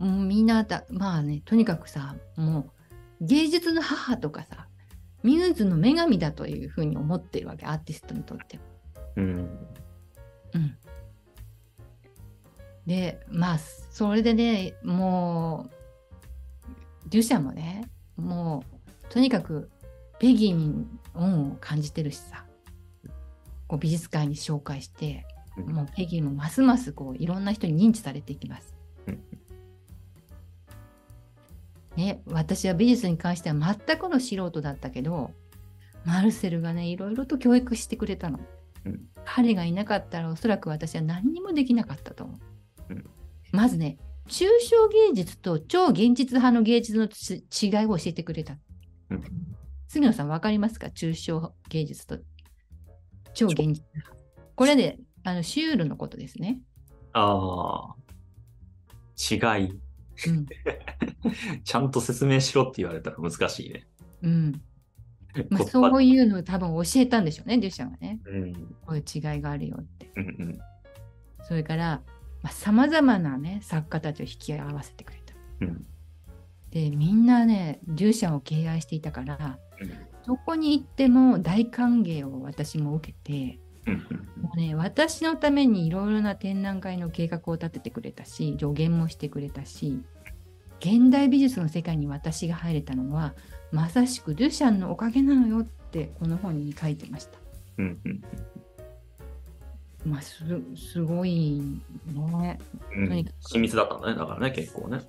[0.00, 2.72] もうみんなだ、まあね、とにかくさ、も
[3.20, 4.66] う芸術の母とかさ、
[5.22, 8.62] ミューズの女神だというふうに思ってるわけ、アーティストにとっては。
[9.16, 9.24] うん。
[10.54, 10.76] うん。
[12.86, 18.64] で、まあ、それでね、もう、デュシャもね、も
[19.06, 19.70] う、とにかく、
[20.18, 22.46] ペギーに恩を感じてるしさ、
[23.68, 25.26] こう美術館に紹介して、
[25.58, 28.74] うんもうペギーもますますこういろんな人に認知されていきます。
[29.06, 29.20] うん
[31.96, 35.32] ね、私は美術に関しては全くの素人だったけど、
[36.04, 38.40] マルセルがね、いろいろと教育してくれたの。
[38.86, 42.38] うん彼がいなかったらおそらく私は何にもできなかったと思
[42.88, 42.94] う。
[42.94, 43.04] うん
[43.52, 43.98] まずね、
[44.28, 48.56] 抽象芸術と超現実派の芸術のち違いを教えてくれた。
[49.10, 49.22] うん
[49.88, 50.86] 杉野さん分かりますか？
[50.86, 52.18] 抽象芸術と
[53.34, 54.16] 超現実派。
[54.54, 56.60] これで、あのシュールのことですね。
[57.12, 57.94] ああ。
[59.18, 59.80] 違い。
[60.28, 60.46] うん。
[61.64, 63.86] ちゃんと説明しろって言われたら難しいね。
[64.22, 64.62] うん。
[65.48, 68.20] まあ、そういうのを多分教えたんでしょうね、デュシャンがね。
[68.24, 68.54] うん。
[68.84, 70.10] こういう違いがあるよって。
[70.16, 70.58] うんうん。
[71.42, 72.02] それから、
[72.50, 75.34] さまざ、まなね、作家たちを引き合わせてくれた。
[75.60, 75.86] うん。
[76.70, 79.58] で、みんなね、デュシャンを敬愛していたから、
[80.26, 90.00] どこに行っても大歓迎を私も受けて、うんもうね、私のためにいろいろな展覧会の計画を立ててくれたし、助言もしてくれたし、
[90.80, 93.34] 現代美術の世界に私が入れたのは、
[93.72, 97.38] まさしくデュシャンのおかげなのよって、この本に書いてました。
[100.04, 100.44] まあ、す
[100.76, 101.62] すごい
[102.06, 102.58] ね。
[102.96, 105.00] うん親密だったんだね、だからね、結構ね。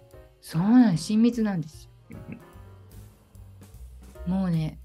[0.41, 2.17] そうなん親密なんですよ。
[2.29, 2.39] うん
[4.27, 4.77] もうね、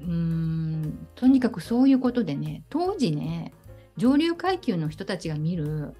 [0.00, 3.52] うーん、とにかくそういうことでね、当時ね、
[3.96, 5.94] 上流階級の人たちが見る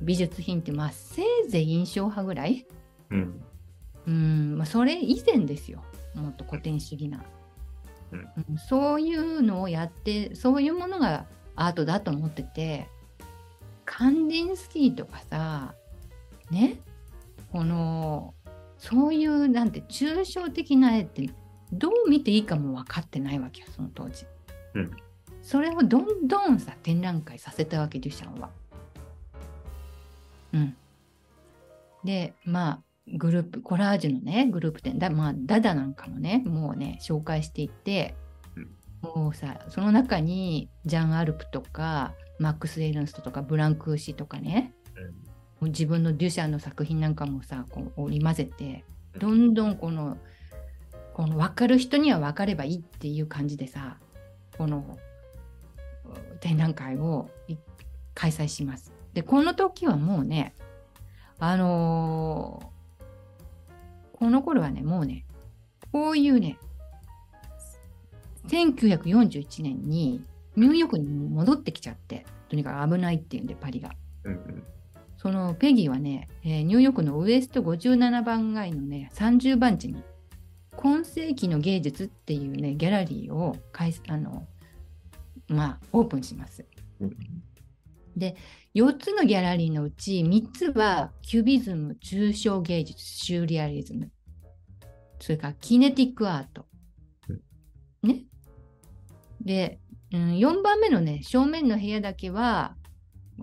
[0.00, 2.66] 美術品って、まあ、せいぜい印象派ぐらい？
[3.10, 3.42] うん。
[4.06, 5.82] うん、まあ、それ以前ですよ。
[6.14, 7.22] もっと古典主義な。
[8.12, 12.88] うんうんそういうのをやって、そういうものがアートだと思ってて、
[13.84, 15.74] カンディンスキーとかさ、
[16.50, 16.78] ね、
[17.50, 18.34] この、
[18.78, 21.28] そういうなんて抽象的な絵って
[21.72, 24.26] どう見ていいかも分かってないわけよ、その当時。
[24.74, 24.90] うん
[25.44, 28.48] それをどんどんさ、展覧会させたわけ、デュシャンは。
[30.54, 30.76] うん。
[32.02, 32.82] で、まあ、
[33.18, 38.14] グループ、コラージュのね、グループ展、だまあ、ダダなんかもね、もうね、紹介していって、
[38.56, 38.70] うん
[39.02, 44.72] もうさ、その中に、ジャン・アルプとか、マックス・エルンストとか、ブランクーシとかね、
[45.60, 48.84] もう自分のデュシャンの作品なんかもさ、こう織り交ぜて、
[49.18, 50.16] どんどんこの、
[51.14, 53.98] この分かる人には分かればいいっていう感じでさ、
[54.58, 54.98] この
[56.40, 57.56] 展覧会をい
[58.14, 58.92] 開催します。
[59.14, 60.54] で、この時はもうね、
[61.38, 62.74] あのー
[64.14, 65.26] この頃はね、もうね、
[65.92, 66.56] こういうね、
[68.48, 70.24] 1941年に
[70.56, 73.90] ニューヨークに戻ってきちゃって、とにかく危ないっていうんで、パリが。
[74.24, 74.64] うんうん
[75.16, 80.02] そのペギーはね、えーニューヨークのウエスト57番街のね、30番地に
[80.76, 84.46] 今世紀の芸術っていうね、ギャラリーを開あの、
[85.48, 86.64] まあ、オープンします。
[87.00, 87.16] うん
[88.16, 88.36] で、
[88.74, 94.10] 4つのギャラリーのうち3つはキュビズム、抽象芸術、シューリアリズム、
[95.20, 96.66] それからキネティックアート。
[98.02, 98.24] ね。
[99.40, 99.80] で、
[100.12, 102.76] うん、4番目のね、正面の部屋だけは、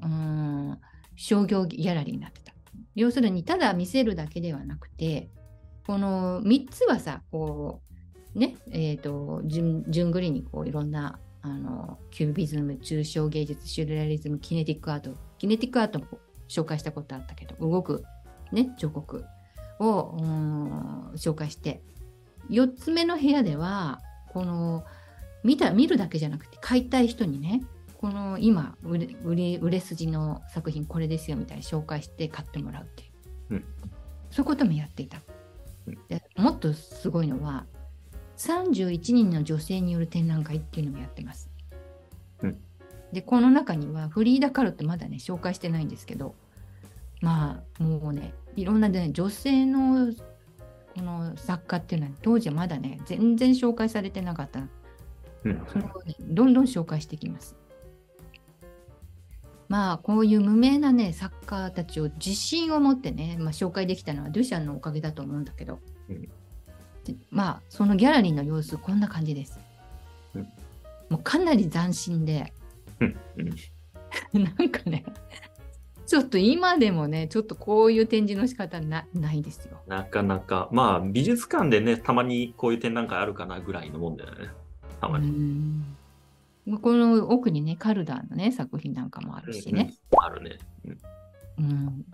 [0.02, 0.80] うん、
[1.16, 2.54] 商業ギャラリーになってた。
[2.96, 5.30] 要するに、ただ見せるだけではなくて、
[5.92, 7.82] この3つはさ、こ
[8.34, 16.06] う、ね、えっ、と、順順繰りにこういろんなあのキュービズム、抽象芸術、シューレアリズム、キネティックアート、キネティックアートも
[16.48, 18.06] 紹介したことあったけど、動く、
[18.54, 19.26] ね、彫刻
[19.82, 21.82] をうん紹介して、
[22.50, 24.00] 4つ目の部屋では、
[24.30, 24.86] この
[25.44, 27.64] 見た見るだけじゃなくて、買いたい人にね、
[27.98, 33.06] この今売れ売れ売れ筋の作品これですよみたいに紹介して買ってもらうってい
[33.50, 33.66] う、うん。
[34.30, 35.20] そういうこともやっていた
[36.38, 37.66] もっとすごいのは、
[38.38, 41.50] 31人の女性による展覧会っていうのもやってます。
[42.42, 42.58] うん
[43.12, 46.36] で、この中にはフリーダ・カロってまだね、紹介してないんですけど、
[47.22, 50.14] まあ、もうね、いろんなね、女性の
[50.96, 54.62] この作家っていうのは当時はまだね、全然紹介されてなかった。
[55.44, 57.56] うんそれをね、どんどん紹介していきます。
[59.72, 65.80] まあ、こういう無名なね、作家たちを自信を持ってね、まあ、紹介できたのはドゥシャンのおかげだと思うんだけど、
[66.10, 66.22] うん
[67.06, 69.58] でまあ、そのギャラリーの様子、こんな感じです。
[70.36, 70.48] うん
[71.10, 72.54] もうかなり斬新で、
[73.00, 73.16] うん
[74.34, 75.06] うん なんかね、
[76.06, 79.82] ちょっと今でもね、ちょっとこういう展示の仕方なないですよ。
[79.88, 84.50] なかなか、まあ、美術館でね、たまにこういう展覧会あるかなぐらいのもんだよね。
[85.00, 85.82] たまに。
[86.68, 89.82] うんこの奥にね、カルダーのね、作品なんかもあるしね。
[89.82, 90.58] うんうんあるね。
[91.58, 92.06] うん、うん、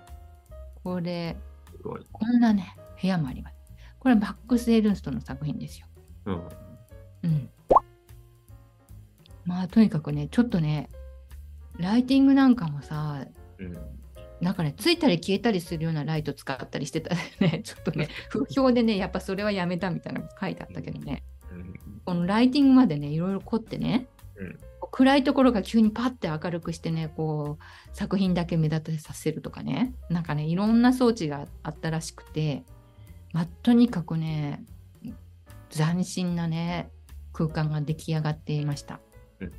[0.84, 1.36] これ。
[1.84, 3.56] こんなね、部屋もあります。
[4.00, 5.88] これはマックス・エルンストの作品ですよ。
[6.26, 6.34] うん。
[7.24, 7.50] うん。
[9.46, 10.90] まあ、とにかくね、ちょっとね、
[11.78, 13.26] ライティングなんかもさ、
[13.60, 13.78] うん。
[14.42, 21.74] なんかね、ついたり消えたりするようなライト使ったりしてたね、 ちょっとね、不評でね、やっぱそれはやめたみたいなのが書いてあったけどね、うん
[22.06, 24.08] このライティングまでね、いろいろ凝ってね、
[24.38, 24.60] うん。
[24.92, 32.64] 暗いところが急にパッて明るくしてね、こう、作品だけ目立たさせるとかね、なんかね、いろんな装置があったらしくて、
[33.34, 34.64] まあ、とにかくね、
[35.70, 36.90] 斬新なね、
[37.34, 39.00] 空間が出来上がっていました。
[39.40, 39.52] うん。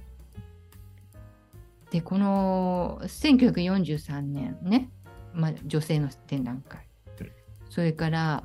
[1.91, 4.91] で、この1943年ね、
[5.33, 6.89] まあ、女性の展覧会、
[7.21, 7.31] うん。
[7.69, 8.45] それから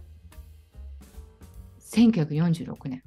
[1.80, 3.04] 1946年、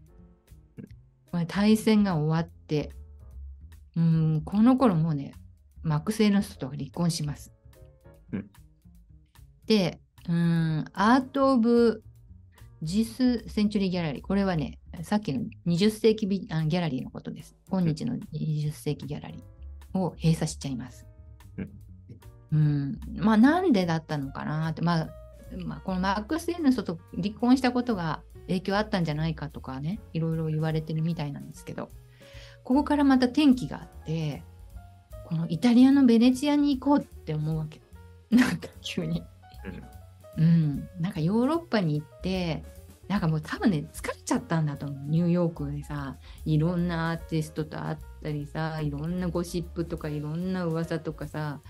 [1.31, 2.91] これ大戦が終わって、
[3.97, 5.33] うん、この頃もうね、
[5.83, 7.53] マックス・エルンストと離婚します。
[8.33, 8.51] うん
[9.67, 12.03] で、うん、アート・オブ・
[12.83, 17.57] ジス・センチュリー・ギャラリー、これはね、さっきの20世紀ビあギャラリーのことです。
[17.69, 21.07] 今日の20世紀ギャラリーを閉鎖しちゃいます。
[21.59, 21.71] うん
[22.53, 25.09] うん、まあなんでだったのかなって、まあ、
[25.65, 31.91] まあ、このマックス・エルンストと離婚したことが影響あったんじゃないかとかね、いろいろ言われてるみたいなんですけど、
[32.67, 34.43] ここからまた転機があって、
[35.27, 37.81] このイタリアのベネチアに行こうって思うわけ。
[38.29, 39.23] なんか急に。
[40.37, 40.89] うん。
[41.01, 42.65] なんかヨーロッパに行って、
[43.07, 44.99] なんかもう多分ね、疲れちゃったんだと思う。
[45.07, 51.61] ニューヨークでさ、いろんなアーティストと会ったりさ、いろんなゴシップとかいろんな噂とかさ、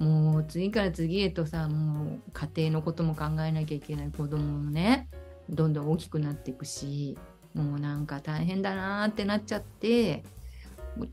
[0.00, 5.08] もう次から次へとさ、もう家庭のことも考えなきゃいけない子供もね、
[5.48, 7.16] どんどん大きくなっていくし、
[7.54, 10.22] もうなんか大変だなーってなっちゃって、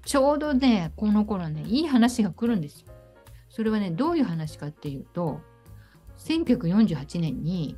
[0.05, 2.87] ちょうどね、この頃ね、いい話が来るんですよ。
[3.49, 5.41] それはね、どういう話かっていうと、
[6.17, 7.75] 1948年に、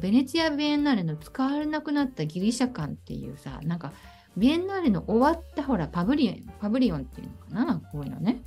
[0.00, 3.92] ベネチア・ビエンナーレの使われなくなったギリシャ館っていうさ、なんか、
[4.36, 8.42] ビエンナーレの終わったほら、パビリオン、パビリオンっていうのかな、こういうのね。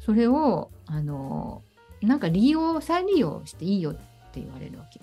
[0.00, 1.62] それを、あの、
[2.02, 3.94] なんか利用、再利用していいよっ
[4.32, 5.00] て言われるわけ。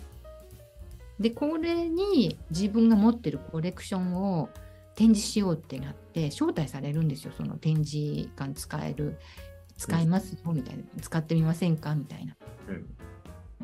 [1.20, 4.50] で、これに自分が持ってるコレクションを
[4.96, 9.18] 展示しようってなって、招待されるんですよ、その展示館使える、
[9.78, 11.96] 使いますよ、みたいな、使ってみませんか？
[11.96, 12.36] みたいな。
[12.68, 12.86] うん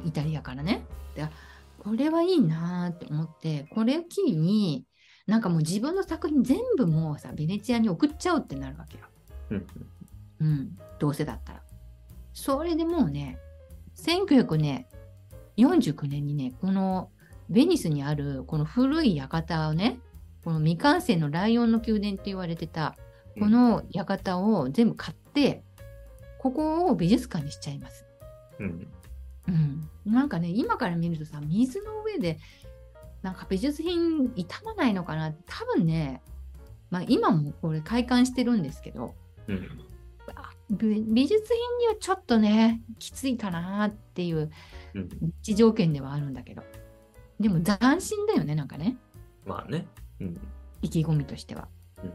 [0.06, 0.86] イタリアからね。
[1.16, 1.32] であ
[1.80, 4.86] これはいいなーって思って、これを機に、
[5.26, 9.06] なんかもう自分の作品全部もうさ、ベネチアに送っちゃおうってなるわけよ。
[9.50, 9.68] うん
[10.40, 11.64] うん、どうせだったら。
[12.34, 13.40] それでもうね、
[13.98, 17.10] 1949年にね、この
[17.50, 20.00] ベニスにあるこの古い館をね、
[20.48, 22.96] この未完成のライオンの宮殿って言われてた、
[23.38, 25.62] この館を全部買って、
[26.40, 28.06] ここを美術館にしちゃいます。
[28.58, 28.88] うん
[29.50, 32.40] うん、なんかね、今から見るとさ、水の上で、
[33.24, 36.22] なんか美術品傷まないのかな多分ね、
[36.92, 39.16] まあ、今もこれ開館してるんですけど、
[39.50, 39.68] うん。
[40.70, 44.50] 美美術品にはちょっとねきついかなっていう
[44.94, 45.10] うん。
[45.42, 46.64] 一条件ではあるんだけど
[47.38, 48.96] でも斬新だよねなんかね
[49.46, 49.88] まあね。
[50.22, 50.38] うん。
[50.82, 51.68] 意気込みとしては。
[52.04, 52.14] うん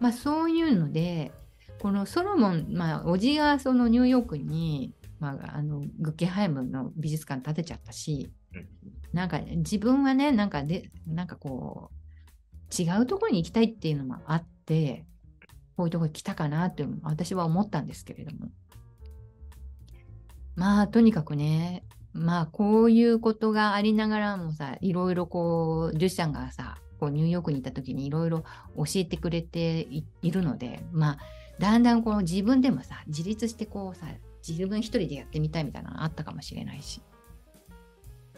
[0.00, 1.32] まあそういうので
[1.80, 8.66] このソロモン、まあ、おじがそのニューヨークに、まあ、あのグッケハイムの美術館建てちゃったしうん
[9.12, 15.06] なんか自分はねなんかでなんかこう違うところに行きたいっていうのもあって
[15.76, 18.50] こういうところに来たかなって私は思ったんですけれども
[20.56, 28.44] まあとにかくねまあこういうことがありながらもさいろいろこうデュシャンがさこうニューヨークに行った時にいろいろ
[28.76, 31.18] 教えてくれていいるのでまあ
[31.58, 34.06] だんだんこの自分でもさ自立してこうさ
[34.46, 37.00] 自分一人でやってみたいみたいなのあったかもしれないし。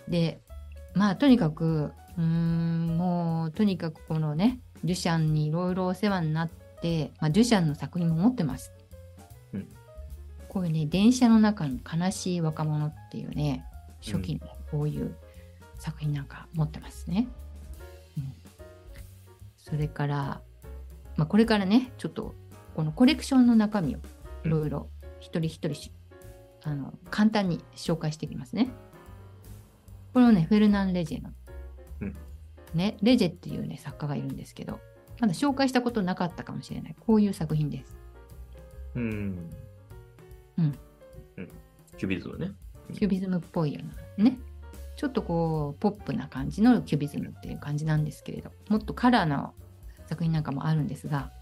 [0.08, 0.40] で
[0.94, 6.50] まあとにかくうーんもうとにかくこのねデュシャンにいろいろお世話になっ
[6.80, 8.72] て、まあ、デュシャンの作品も持ってます、
[9.52, 9.68] うん。
[10.48, 13.64] こういうね電車の中の悲しい若者っていうね
[14.00, 14.40] 初期の
[14.70, 15.14] こういう
[15.78, 17.49] 作品なんか持ってますね、うん
[19.70, 20.42] それから、
[21.16, 22.34] まあ、これからねちょっと
[22.74, 23.98] このコレクションの中身を
[24.44, 24.88] いろいろ
[25.20, 25.92] 一人一人し
[26.62, 28.70] あの簡単に紹介していきますね。
[30.12, 31.30] これをね、フェルナン・レジェの、
[32.00, 32.16] うん
[32.74, 34.80] ね、レジェっていうね、作家がいるんですけど、
[35.20, 36.96] まだ紹介したことなかったかもしれない。
[36.98, 37.96] こういう作品です。
[38.96, 39.50] うん。
[40.58, 40.78] うん。
[41.36, 41.48] うん。
[41.96, 42.52] キュビズムね。
[42.92, 43.80] キュビズムっぽいよ
[44.18, 44.38] うなね。
[45.00, 49.54] ちょっとこう、ポップな感じのキュビズムっていう感じなんですけれど、もっとカラーな
[50.04, 51.32] 作品なんかもあるんですが、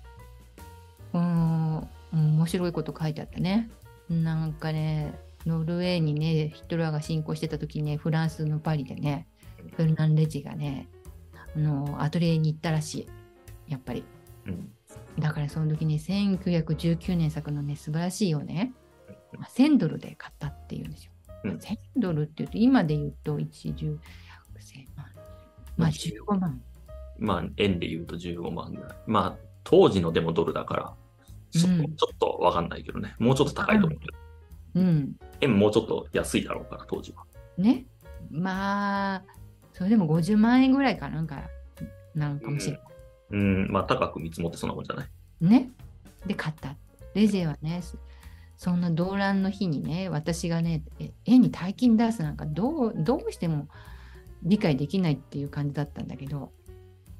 [1.13, 3.69] うーん、面白いこと書いてあったね。
[4.09, 9.27] なんかね、ノルウェーにね、ヒトラーが侵攻してた時にね、フランスのパリでね、
[9.75, 10.87] フェルナン・レジがね、
[11.57, 13.09] あの、アトリエに行ったらし
[13.67, 13.73] い。
[13.73, 14.05] やっぱり。
[14.47, 14.71] うん。
[15.19, 18.73] だからその時に1919年作のね、素晴らしいをね、
[19.37, 21.11] まあ1000ドルで買ったっていうんですよ。
[21.45, 23.99] うん1000ドルっていうと、今で言うと1、10、1000
[24.97, 25.07] 万。
[25.77, 26.63] まあ15万。
[27.19, 28.93] まあ、円で言うと15万ぐらい。
[29.07, 30.95] まあ、当時のでもドルだから、
[31.51, 33.15] そうんちょっとわかんないけどね。
[33.19, 34.19] もうちょっと高いと思うけど。
[34.77, 35.17] うん。
[35.41, 37.25] 円もうちょっと安いだろうから、当時は。
[37.57, 37.87] ね。
[38.31, 39.25] まあ、
[39.73, 41.43] それでも50万円ぐらいかなんか、
[42.15, 42.83] なんかもしれない。
[43.31, 45.09] うん、まあ、高く見積もってそんなもんじゃない。
[45.41, 45.71] ね。
[46.27, 46.77] で、買った。
[47.15, 47.83] レジェはね、
[48.59, 53.69] そそんな動乱の日にね、私がね、え絵に大金出すなんかどう、どうしても
[54.43, 56.53] 理解できないっていう感じだったんだけど、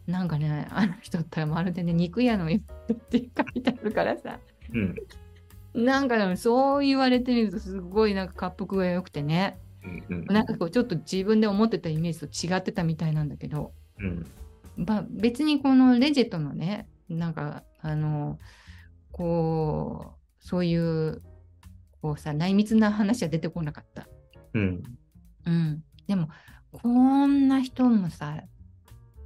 [0.07, 2.61] なんかね、あの人ったらまるでね、肉屋の人
[2.93, 3.25] って書
[3.55, 4.41] いてあるからさ、
[4.75, 5.85] うん。
[5.85, 10.17] なんかねそう言われてみるとすごいなんか滑腹が良くてね、うん。
[10.17, 10.25] うん。
[10.27, 14.27] なんかこうちょっと自分で思ってたイメージと違ってたみたいなんだけど、うん。
[14.77, 18.39] まあ、別にこのレジェットのね、なんか、あの、
[19.11, 21.23] こう、そういう、
[22.01, 24.09] こうさ、内密な話は出てこなかった。
[24.55, 24.83] うん。
[25.47, 25.85] うん。
[26.07, 26.29] でも、
[26.73, 28.43] こんな人もさ、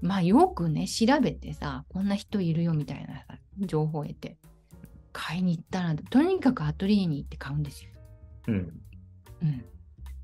[0.00, 4.38] まあよくね、調べてさ、こんな人いるよみたいなさ、情報を得て、
[5.12, 7.90] 買いに行ったら、とにかくアトリエに行って買うんですよ。
[8.48, 8.54] うん。
[9.42, 9.64] うん。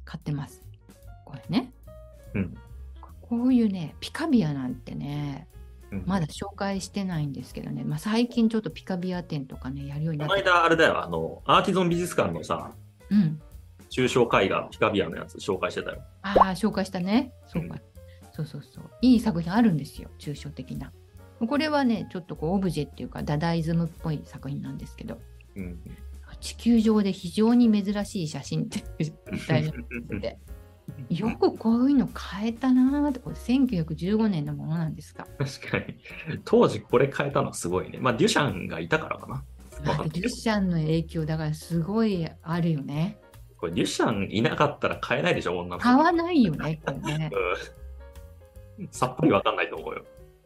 [0.05, 0.63] 買ってます。
[1.25, 1.73] これね。
[2.35, 2.55] うん。
[3.21, 5.58] こういうね、ピカビアなんてね、うん
[5.91, 10.45] まだ紹介してないんですけどね、まあ、最近ちょっとピカビア展とかね、やるようにこなって。
[10.45, 12.73] の間、あれだよ、あの、アーティゾン美術館のさ、
[13.11, 13.41] うん。
[13.91, 16.03] 抽象絵画、ピカビアのやつ紹介してたよ。
[16.23, 17.33] ああ、紹介したね。
[17.47, 17.79] そうか。
[18.33, 18.85] そうそうそう。
[19.01, 20.93] いい作品あるんですよ、抽象的な。
[21.47, 25.19] これはね、ちょっとこう、オブジェっていうか、ダダイズムっぽい作品なんですけど、
[25.57, 25.79] うん。
[26.41, 29.13] 地球上で非常に珍しい写真っていう
[29.49, 30.39] 題名うんで、
[31.11, 35.27] よくこういうの変えたなーって、これ1915年のものなんですが。
[35.39, 35.99] 確かに。
[36.45, 37.99] 当時これ変えたのはすごいね。
[38.01, 39.45] まあ、デュシャンがいたからかな。
[39.91, 43.19] わかデュシャンの影響だからすごいあるよね。
[43.59, 45.83] これデュシャンいなかったら買えないでしょ、女の子。
[45.83, 47.31] 買わないよね、これね。
[47.33, 47.79] うん
[48.91, 50.05] さっぱりわかんないと思うよ。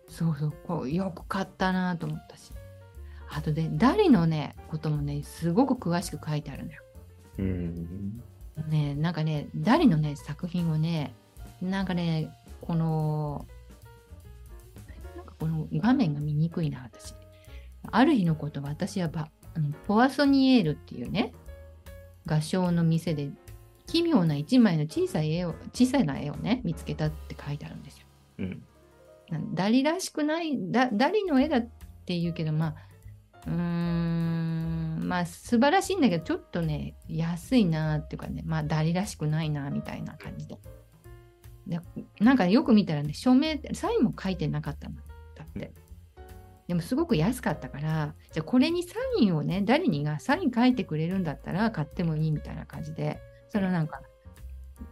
[0.08, 2.52] そうそう、こうよく買ったなと思ったし。
[3.30, 6.82] あとで、ダリのね、こともね、すごく詳しく書いてあるのよ。
[7.38, 8.22] うん。
[8.68, 11.14] ね、なんかね、ダリのね、作品をね、
[11.60, 13.46] なんかね、この、
[15.16, 17.14] なんかこの画面が見にくいな、私。
[17.90, 19.28] ある日のこと、私はば
[19.86, 21.32] ポワソニエールっていうね、
[22.26, 23.30] 画商の店で、
[23.86, 28.06] 奇妙な一枚の小さい絵を、小さな絵をね、見つけたって書いてあるんですよ。
[28.38, 28.62] うん。
[29.54, 31.60] ダリらしくないダ、ダリの絵だっ
[32.04, 32.74] て言うけど、まあ、
[33.46, 40.58] うーん、まあ素晴らしいんだけど、ちょっとね、安いなっていうかね、まあダリらしくないなみたいな感じで。
[41.66, 41.80] で
[42.18, 44.96] なんかよく見たらね、署名、サインも書いてなかったの。
[45.36, 45.72] だって。
[46.68, 54.00] でもすごく安かったから、じゃあこれにサインをね、誰にがサイン書いてくれるんだったら買ってもいいみたいな感じで、それはなんか、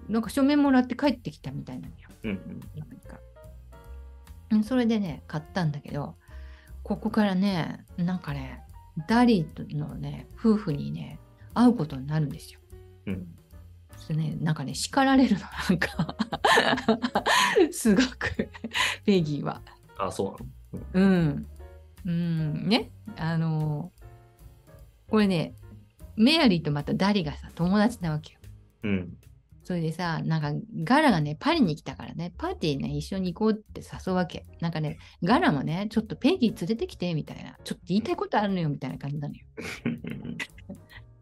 [0.08, 2.08] なんか書面もらって帰ってきたみたいなのよ。
[2.24, 2.60] うんうん。
[2.78, 3.20] なんか
[4.50, 6.16] うんそれでね、買ったんだけど、
[6.82, 8.62] ここからね、なんかね、
[9.08, 11.18] ダリのね、夫婦にね、
[11.54, 12.60] 会うことになるんですよ。
[13.06, 13.26] うん。
[14.16, 16.16] ね、なんかね、叱られるの、なんか。
[17.70, 18.48] すごく、
[19.04, 19.62] ペギーは。
[19.98, 20.36] あ、そ
[20.72, 20.86] うなの？
[20.92, 21.46] うん。
[22.06, 22.90] うん、ね。
[23.18, 23.92] あの
[25.08, 25.54] これね、
[26.16, 28.40] メアリーとまたダリがさ、友達なわけよ。
[28.84, 29.16] うん。
[29.70, 30.52] それでさ、なんか
[30.82, 34.44] ガラがね、パリに来たからね、パーティーね、一緒に行こうって誘うわけ。
[34.58, 37.56] なんかね、ガラもね、ちょっとペギー連れてきて、みたいな。
[37.62, 39.40] ちょっと言いたいことあるのよ、みたいな感じなのよ。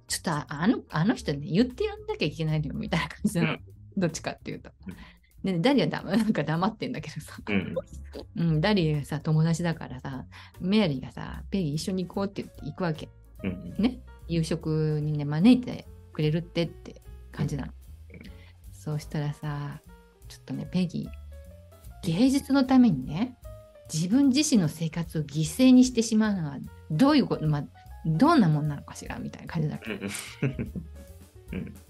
[0.08, 3.52] ちょっとああのあの人ね、言ってやんなきゃいけないのよ、みたいな感じなの。
[3.52, 3.56] う
[4.00, 4.94] んどっちかっていうとうん。
[5.44, 7.36] で、ね、ダリはだなんか黙ってんだけどさ。
[7.46, 7.74] うん。
[8.34, 10.24] うん、ダリがさ、友達だからさ、
[10.58, 13.10] メアリーがさ、ペギー一緒に行こうって言って行くわけ。
[13.44, 13.74] うん。
[13.78, 17.72] ね、夕食にね、招いてくれるってって感じなの。
[18.88, 19.82] そうしたらさ、
[20.28, 23.36] ちょっとね、ペギー、芸術のためにね、
[23.92, 26.56] 自分自身の生活を犠牲にしてしまうのは
[26.90, 27.64] どういうこと、まあ、
[28.06, 30.06] どんなもんなのかしらみたいな感じだけど、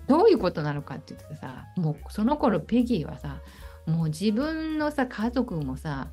[0.08, 3.38] どういうことなのかって言ってさ、もうその頃ペギーはさ、
[3.86, 6.08] もう自分のさ、家族もさ、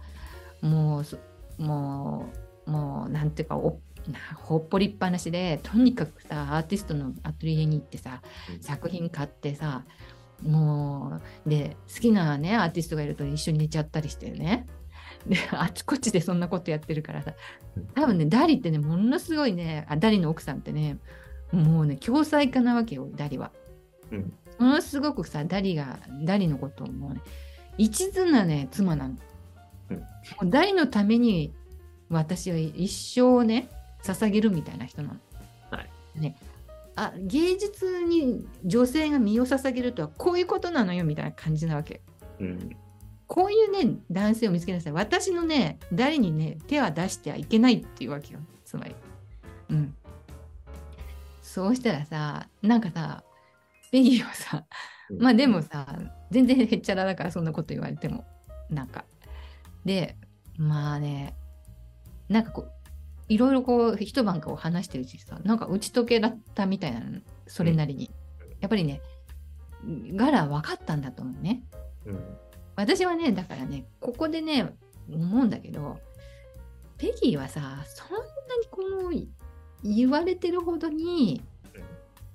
[0.62, 1.18] もうそ、
[1.58, 2.28] も
[2.68, 8.22] う、もう、なんていうか、おなほっぽりっぱなしで、とにかくさ、アーティストのアトリエに行ってさ、
[8.62, 9.84] 作品買ってさ、
[10.44, 14.66] もう、で、好きなね、アーティストがいると一緒に寝ちゃったりしてね。
[15.28, 17.34] で、あちこちでそんなことやってるからさ、
[17.96, 20.98] 多分ね、ダリってね、ものすごいね、あダリの奥さんってね、
[21.52, 23.52] もうね、共済家なわけよ、ダリは。
[24.12, 27.22] うんものすごくさ、ダリが、ダリのことをもうね、
[27.78, 29.16] 一途なね、妻なの。
[29.90, 30.04] うんも
[30.44, 31.54] うダリのために
[32.10, 33.70] 私は一生ね、
[34.04, 35.20] 捧げるみたいな人なの。
[35.72, 36.36] はいね、
[36.96, 42.02] あ芸術に女性が身を捧げるとはこういうことなのよみたいな感じなわけ。
[42.40, 42.70] うん。
[43.28, 44.94] こういうね、男性を見つけなさい。
[44.94, 48.40] 私のね、誰にね、手は出してはいけないっていうわけよ。
[48.64, 48.96] つまり。
[49.70, 49.96] うん。
[51.42, 53.24] そうしたらさ、なんかさ、
[53.92, 54.66] ペギーはさ、
[55.20, 55.86] まあでもさ、
[56.32, 58.26] 全然へっちゃらだからそんなこと言われても。
[58.70, 59.06] なんか。
[59.86, 60.18] で、
[60.58, 61.36] まあね、
[62.30, 62.72] なんかこう、
[63.28, 68.12] いろいろこう、一晩こう話してるうちにさ、なんか打ち解けだったみたいなの、それなりに。
[68.60, 69.02] やっぱりね、
[70.14, 71.64] ガラ分かったんだと思うね。
[72.06, 72.38] うん。
[72.76, 74.74] 私はね、だからね、ここでね、
[75.10, 76.00] 思うんだけど、
[76.98, 78.24] ペギーはさ、そんな
[78.58, 79.12] にこの
[79.84, 81.42] 言われてるほどに
[81.74, 81.84] うん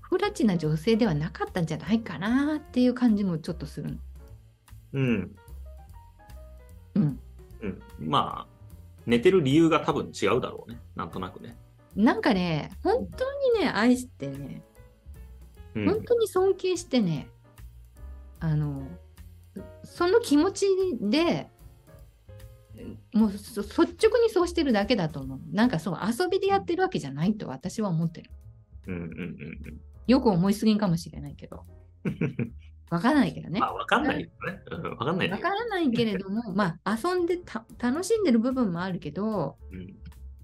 [0.01, 3.97] 不ラチな女性ではなかったんじゃないかなっていう感じもちょっとするの。
[4.95, 5.37] うん。
[6.97, 7.21] うん。
[7.61, 7.83] うん。
[8.01, 8.60] まあ、
[9.07, 10.81] 寝てる理由が多分違うだろうね。
[10.97, 11.57] なんとなくね。
[11.97, 13.25] なんかね、本当
[13.59, 14.63] にね、愛してね、
[15.75, 15.87] うん。
[15.87, 17.29] 本当に尊敬してね、
[18.39, 18.87] あの、
[19.85, 20.67] その気持ち
[21.01, 21.49] で、
[23.13, 25.41] もうそ率直にそうしてるだけだと思う。
[25.53, 28.31] なんかそう遊びでやってるわけじゃないと私は思ってる。
[28.87, 31.65] うんうんうんよく思いすぎんかもしれないけど。
[32.91, 32.97] うん。
[32.97, 33.61] わからないけどね。
[33.61, 34.33] まあ、わかんないよね。
[34.71, 39.97] うん、わかんないねわからないけれども、まあ遊んでた楽しんでる部分もあるけど、うん。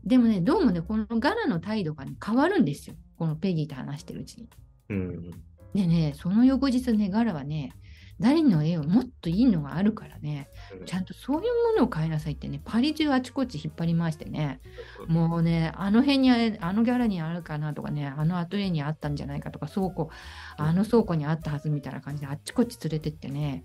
[0.05, 2.97] でもね、どうもね、このガラの態度が、ね、変わるんですよ。
[3.19, 4.49] このペギーと話してるうちに。
[4.91, 5.31] うん。
[5.75, 7.73] でね、その翌日ね、ガラはね、
[8.19, 10.49] ダリの絵をもっといいのがあるからね、
[10.87, 11.43] ちゃんとそういう
[11.75, 14.61] ものを買いなさいってね、パリ中あちこち引っ張り回してね、
[15.07, 20.11] もうね、あの辺にあれ、あのギャラにあるかなとかね、あのアトリエにあったんじゃないかとか、倉庫、
[20.57, 23.65] あの倉庫にあったはずみたいな感じであっちこっち連れてってね、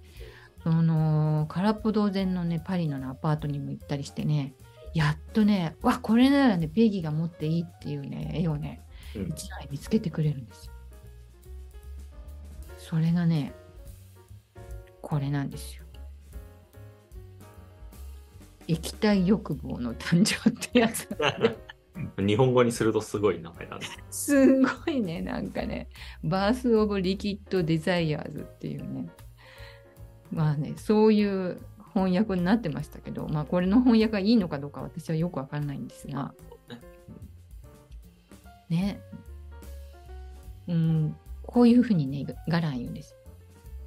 [0.64, 4.54] その、空っぽ同然のね、パリの、ね、アパートにも行ったりしてね、
[4.94, 8.82] やっとね、わ、これならね、ペギーが持っていいっていうね、絵をね、
[9.16, 9.28] うん。
[9.30, 10.74] 一枚見つけてくれるんですよ。
[12.78, 13.54] それがね、
[15.02, 15.84] これなんですよ。
[18.68, 21.08] 液体欲望の誕生ってやつ。
[22.18, 23.88] 日本語にするとすごい名前だね。
[24.10, 25.90] すごいね、なんかね、
[26.24, 29.10] バース・オブ・リキッド・デザイアーズっていうね、
[30.32, 31.60] まあね、そういう
[31.94, 36.34] 翻訳になってましたけど、まあこれの翻訳がいいのかどうか私はよくわからないんですが、
[38.70, 39.02] ね、
[40.68, 43.16] うん、こういうふうにね、ガラン言うんです。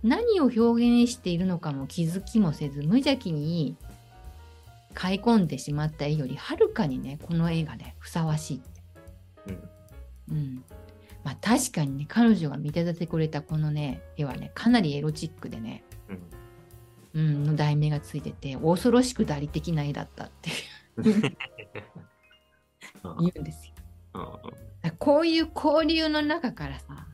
[0.04, 3.74] 何を表現しているのかも気づきもせず、無邪気に
[4.92, 8.82] 買い込んでしまった絵よりはるかにね、この絵がね、ふさわしいって。
[10.28, 10.36] うん。
[10.36, 10.64] うん。
[11.24, 15.82] まあ確かにね、彼女が見立ててくれたこのね、絵はね、かなりエロチックでね、
[17.14, 17.20] うん。
[17.20, 20.50] うん、の題名がついてて、恐ろしくダリ的な絵だったって
[20.96, 21.12] う ん
[23.20, 23.74] 言うんですよ。
[24.98, 27.06] こういう交流の中からさ、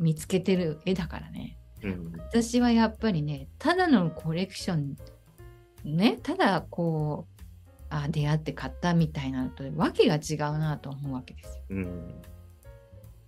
[0.00, 1.56] 見つけてる絵だからね。
[1.82, 4.96] うん私はやっぱりね、ただのコレクション、
[5.84, 7.42] ね、ただこう、
[7.90, 11.62] あ出会って買ったみたいなのとわけが違うなと思うわけですよ。
[11.70, 12.14] うん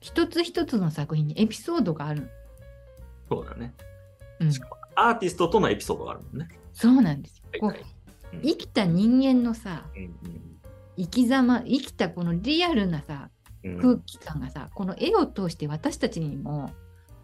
[0.00, 2.30] 一つ一つの作品にエピソードがある。
[3.28, 3.72] そうだね。
[4.38, 6.48] うん、しかもアーティストとのエピソードがあるもんね。
[6.74, 7.60] そうなんですよ。
[7.60, 7.84] こう大体
[8.34, 10.14] うん生きた人間のさ、うん
[10.96, 13.30] 生き様、生きたこのリアルなさ、
[13.64, 16.70] うん空気感がさ、この絵を通して私たちにも、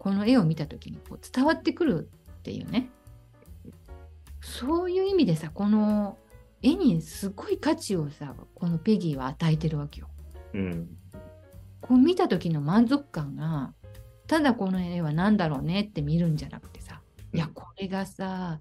[0.01, 2.89] この絵を見た時にこう伝わってくるっていうね。
[4.41, 6.17] そういう意味でさ、この
[6.63, 10.09] 絵にすごい価値をさ、このペギーは与えてるわけよ。
[10.55, 10.97] うん
[11.81, 13.75] こう見た時の満足感が、
[14.25, 16.99] ただこの絵は何だろうねって見るんじゃなくてさ、
[17.31, 18.59] いや、これがさ、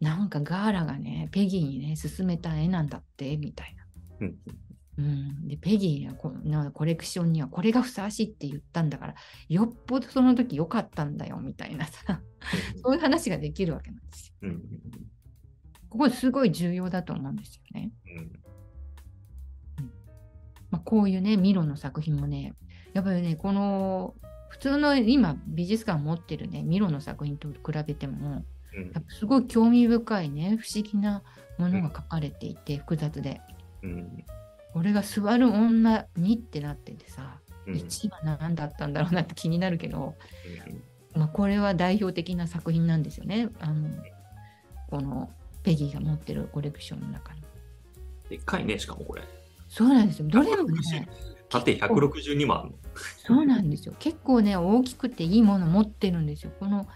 [0.00, 4.26] なんかガーラがね、ペギーにね、勧めた絵なんだって、みたいな。
[4.26, 4.36] うん
[4.98, 9.14] うん、でペギーがこのコレクションにはこれがふさわしいって言ったんだから
[9.48, 12.20] よっぽどその時良かったんだよみたいなさ。
[12.82, 14.34] そういう話ができるわけなんですよ。
[14.42, 14.62] うん。
[15.88, 17.90] ここすごい重要だと思うんですよね。
[18.06, 18.32] うん。
[20.70, 22.54] まあ、こういうねミロの作品もね
[22.92, 24.14] やっぱりねこの
[24.50, 28.44] 普通の今美術館持ってるねミロの作品と比べても
[28.74, 28.84] うん。
[28.92, 31.22] やっぱすごい興味深いね不思議な
[31.58, 33.40] ものが書かれていて複雑で。
[33.82, 34.24] うん
[34.72, 40.14] これが座る女にってなっててさうん1は何だったんだろうなって気になるけど、
[40.66, 40.82] うん
[41.18, 43.48] まあ、これは代表的な作品なんですよね。
[43.60, 43.88] あの
[44.88, 45.30] この
[45.62, 47.42] ペギーが持ってるコレクションの中に。
[48.30, 49.22] でっかいね、しかもこれ。
[49.68, 50.28] そうなんですよ。
[50.28, 51.08] どれもね、
[51.48, 52.76] 縦162もあるの。
[53.26, 53.94] そうなんですよ。
[53.98, 56.52] 結構ね、大きくていいもの持ってるんですよ。
[56.58, 56.86] この、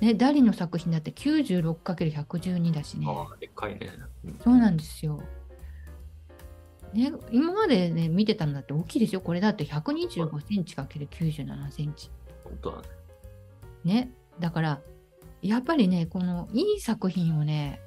[0.00, 3.06] ね、ダリの作品だって 96×112 だしね。
[3.08, 3.90] ああ、でっかいね。
[4.24, 5.22] うんそうなんですよ。
[6.92, 9.20] ね、今までね、見てたのだって大きいですよ。
[9.20, 12.10] これだって125センチ ×97 センチ。
[12.44, 12.84] 本当だね。
[13.84, 14.10] ね。
[14.40, 14.80] だから、
[15.42, 17.80] やっぱりね、このいい作品をね、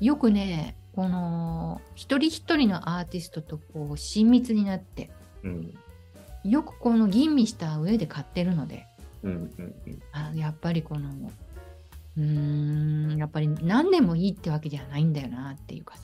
[0.00, 5.10] よくね、この一人一人のアーティストとこう親密になって、
[5.42, 5.74] うん。
[6.44, 8.86] よくこの吟味した上で買ってるので、
[9.22, 10.02] うんうんうん。
[10.12, 11.10] あやっぱりこの、
[12.16, 16.02] うーん、やっぱり何でもいいってわけじゃないんだよなっていうかさ、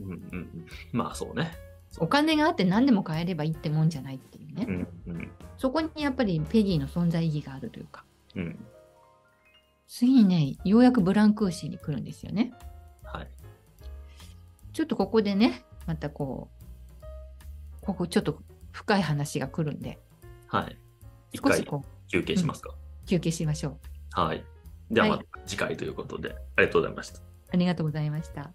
[0.00, 0.66] うんうんうん。
[0.92, 1.52] まあそうね。
[1.98, 8.58] お金があって何でも買えればいいってもんじゃないっていうね、うんうんそこにやっぱりペギーの存在意義があるというか、うん。
[9.86, 12.52] 次にね、ようやくブランクーシーに来るんですよね。
[13.04, 13.28] はい。
[14.72, 16.48] ちょっとここでね、またこ
[17.02, 17.06] う、
[17.82, 18.38] ここちょっと
[18.72, 20.00] 深い話が来るんで、
[20.48, 20.76] はい。
[21.36, 22.74] 少しこう休憩しますか？
[23.06, 23.78] 休憩しましょ
[24.16, 24.20] う。
[24.20, 24.44] はい。
[24.90, 27.20] ではまはた次回ということで、ありがとうございました。
[27.52, 28.50] ありがとうございました。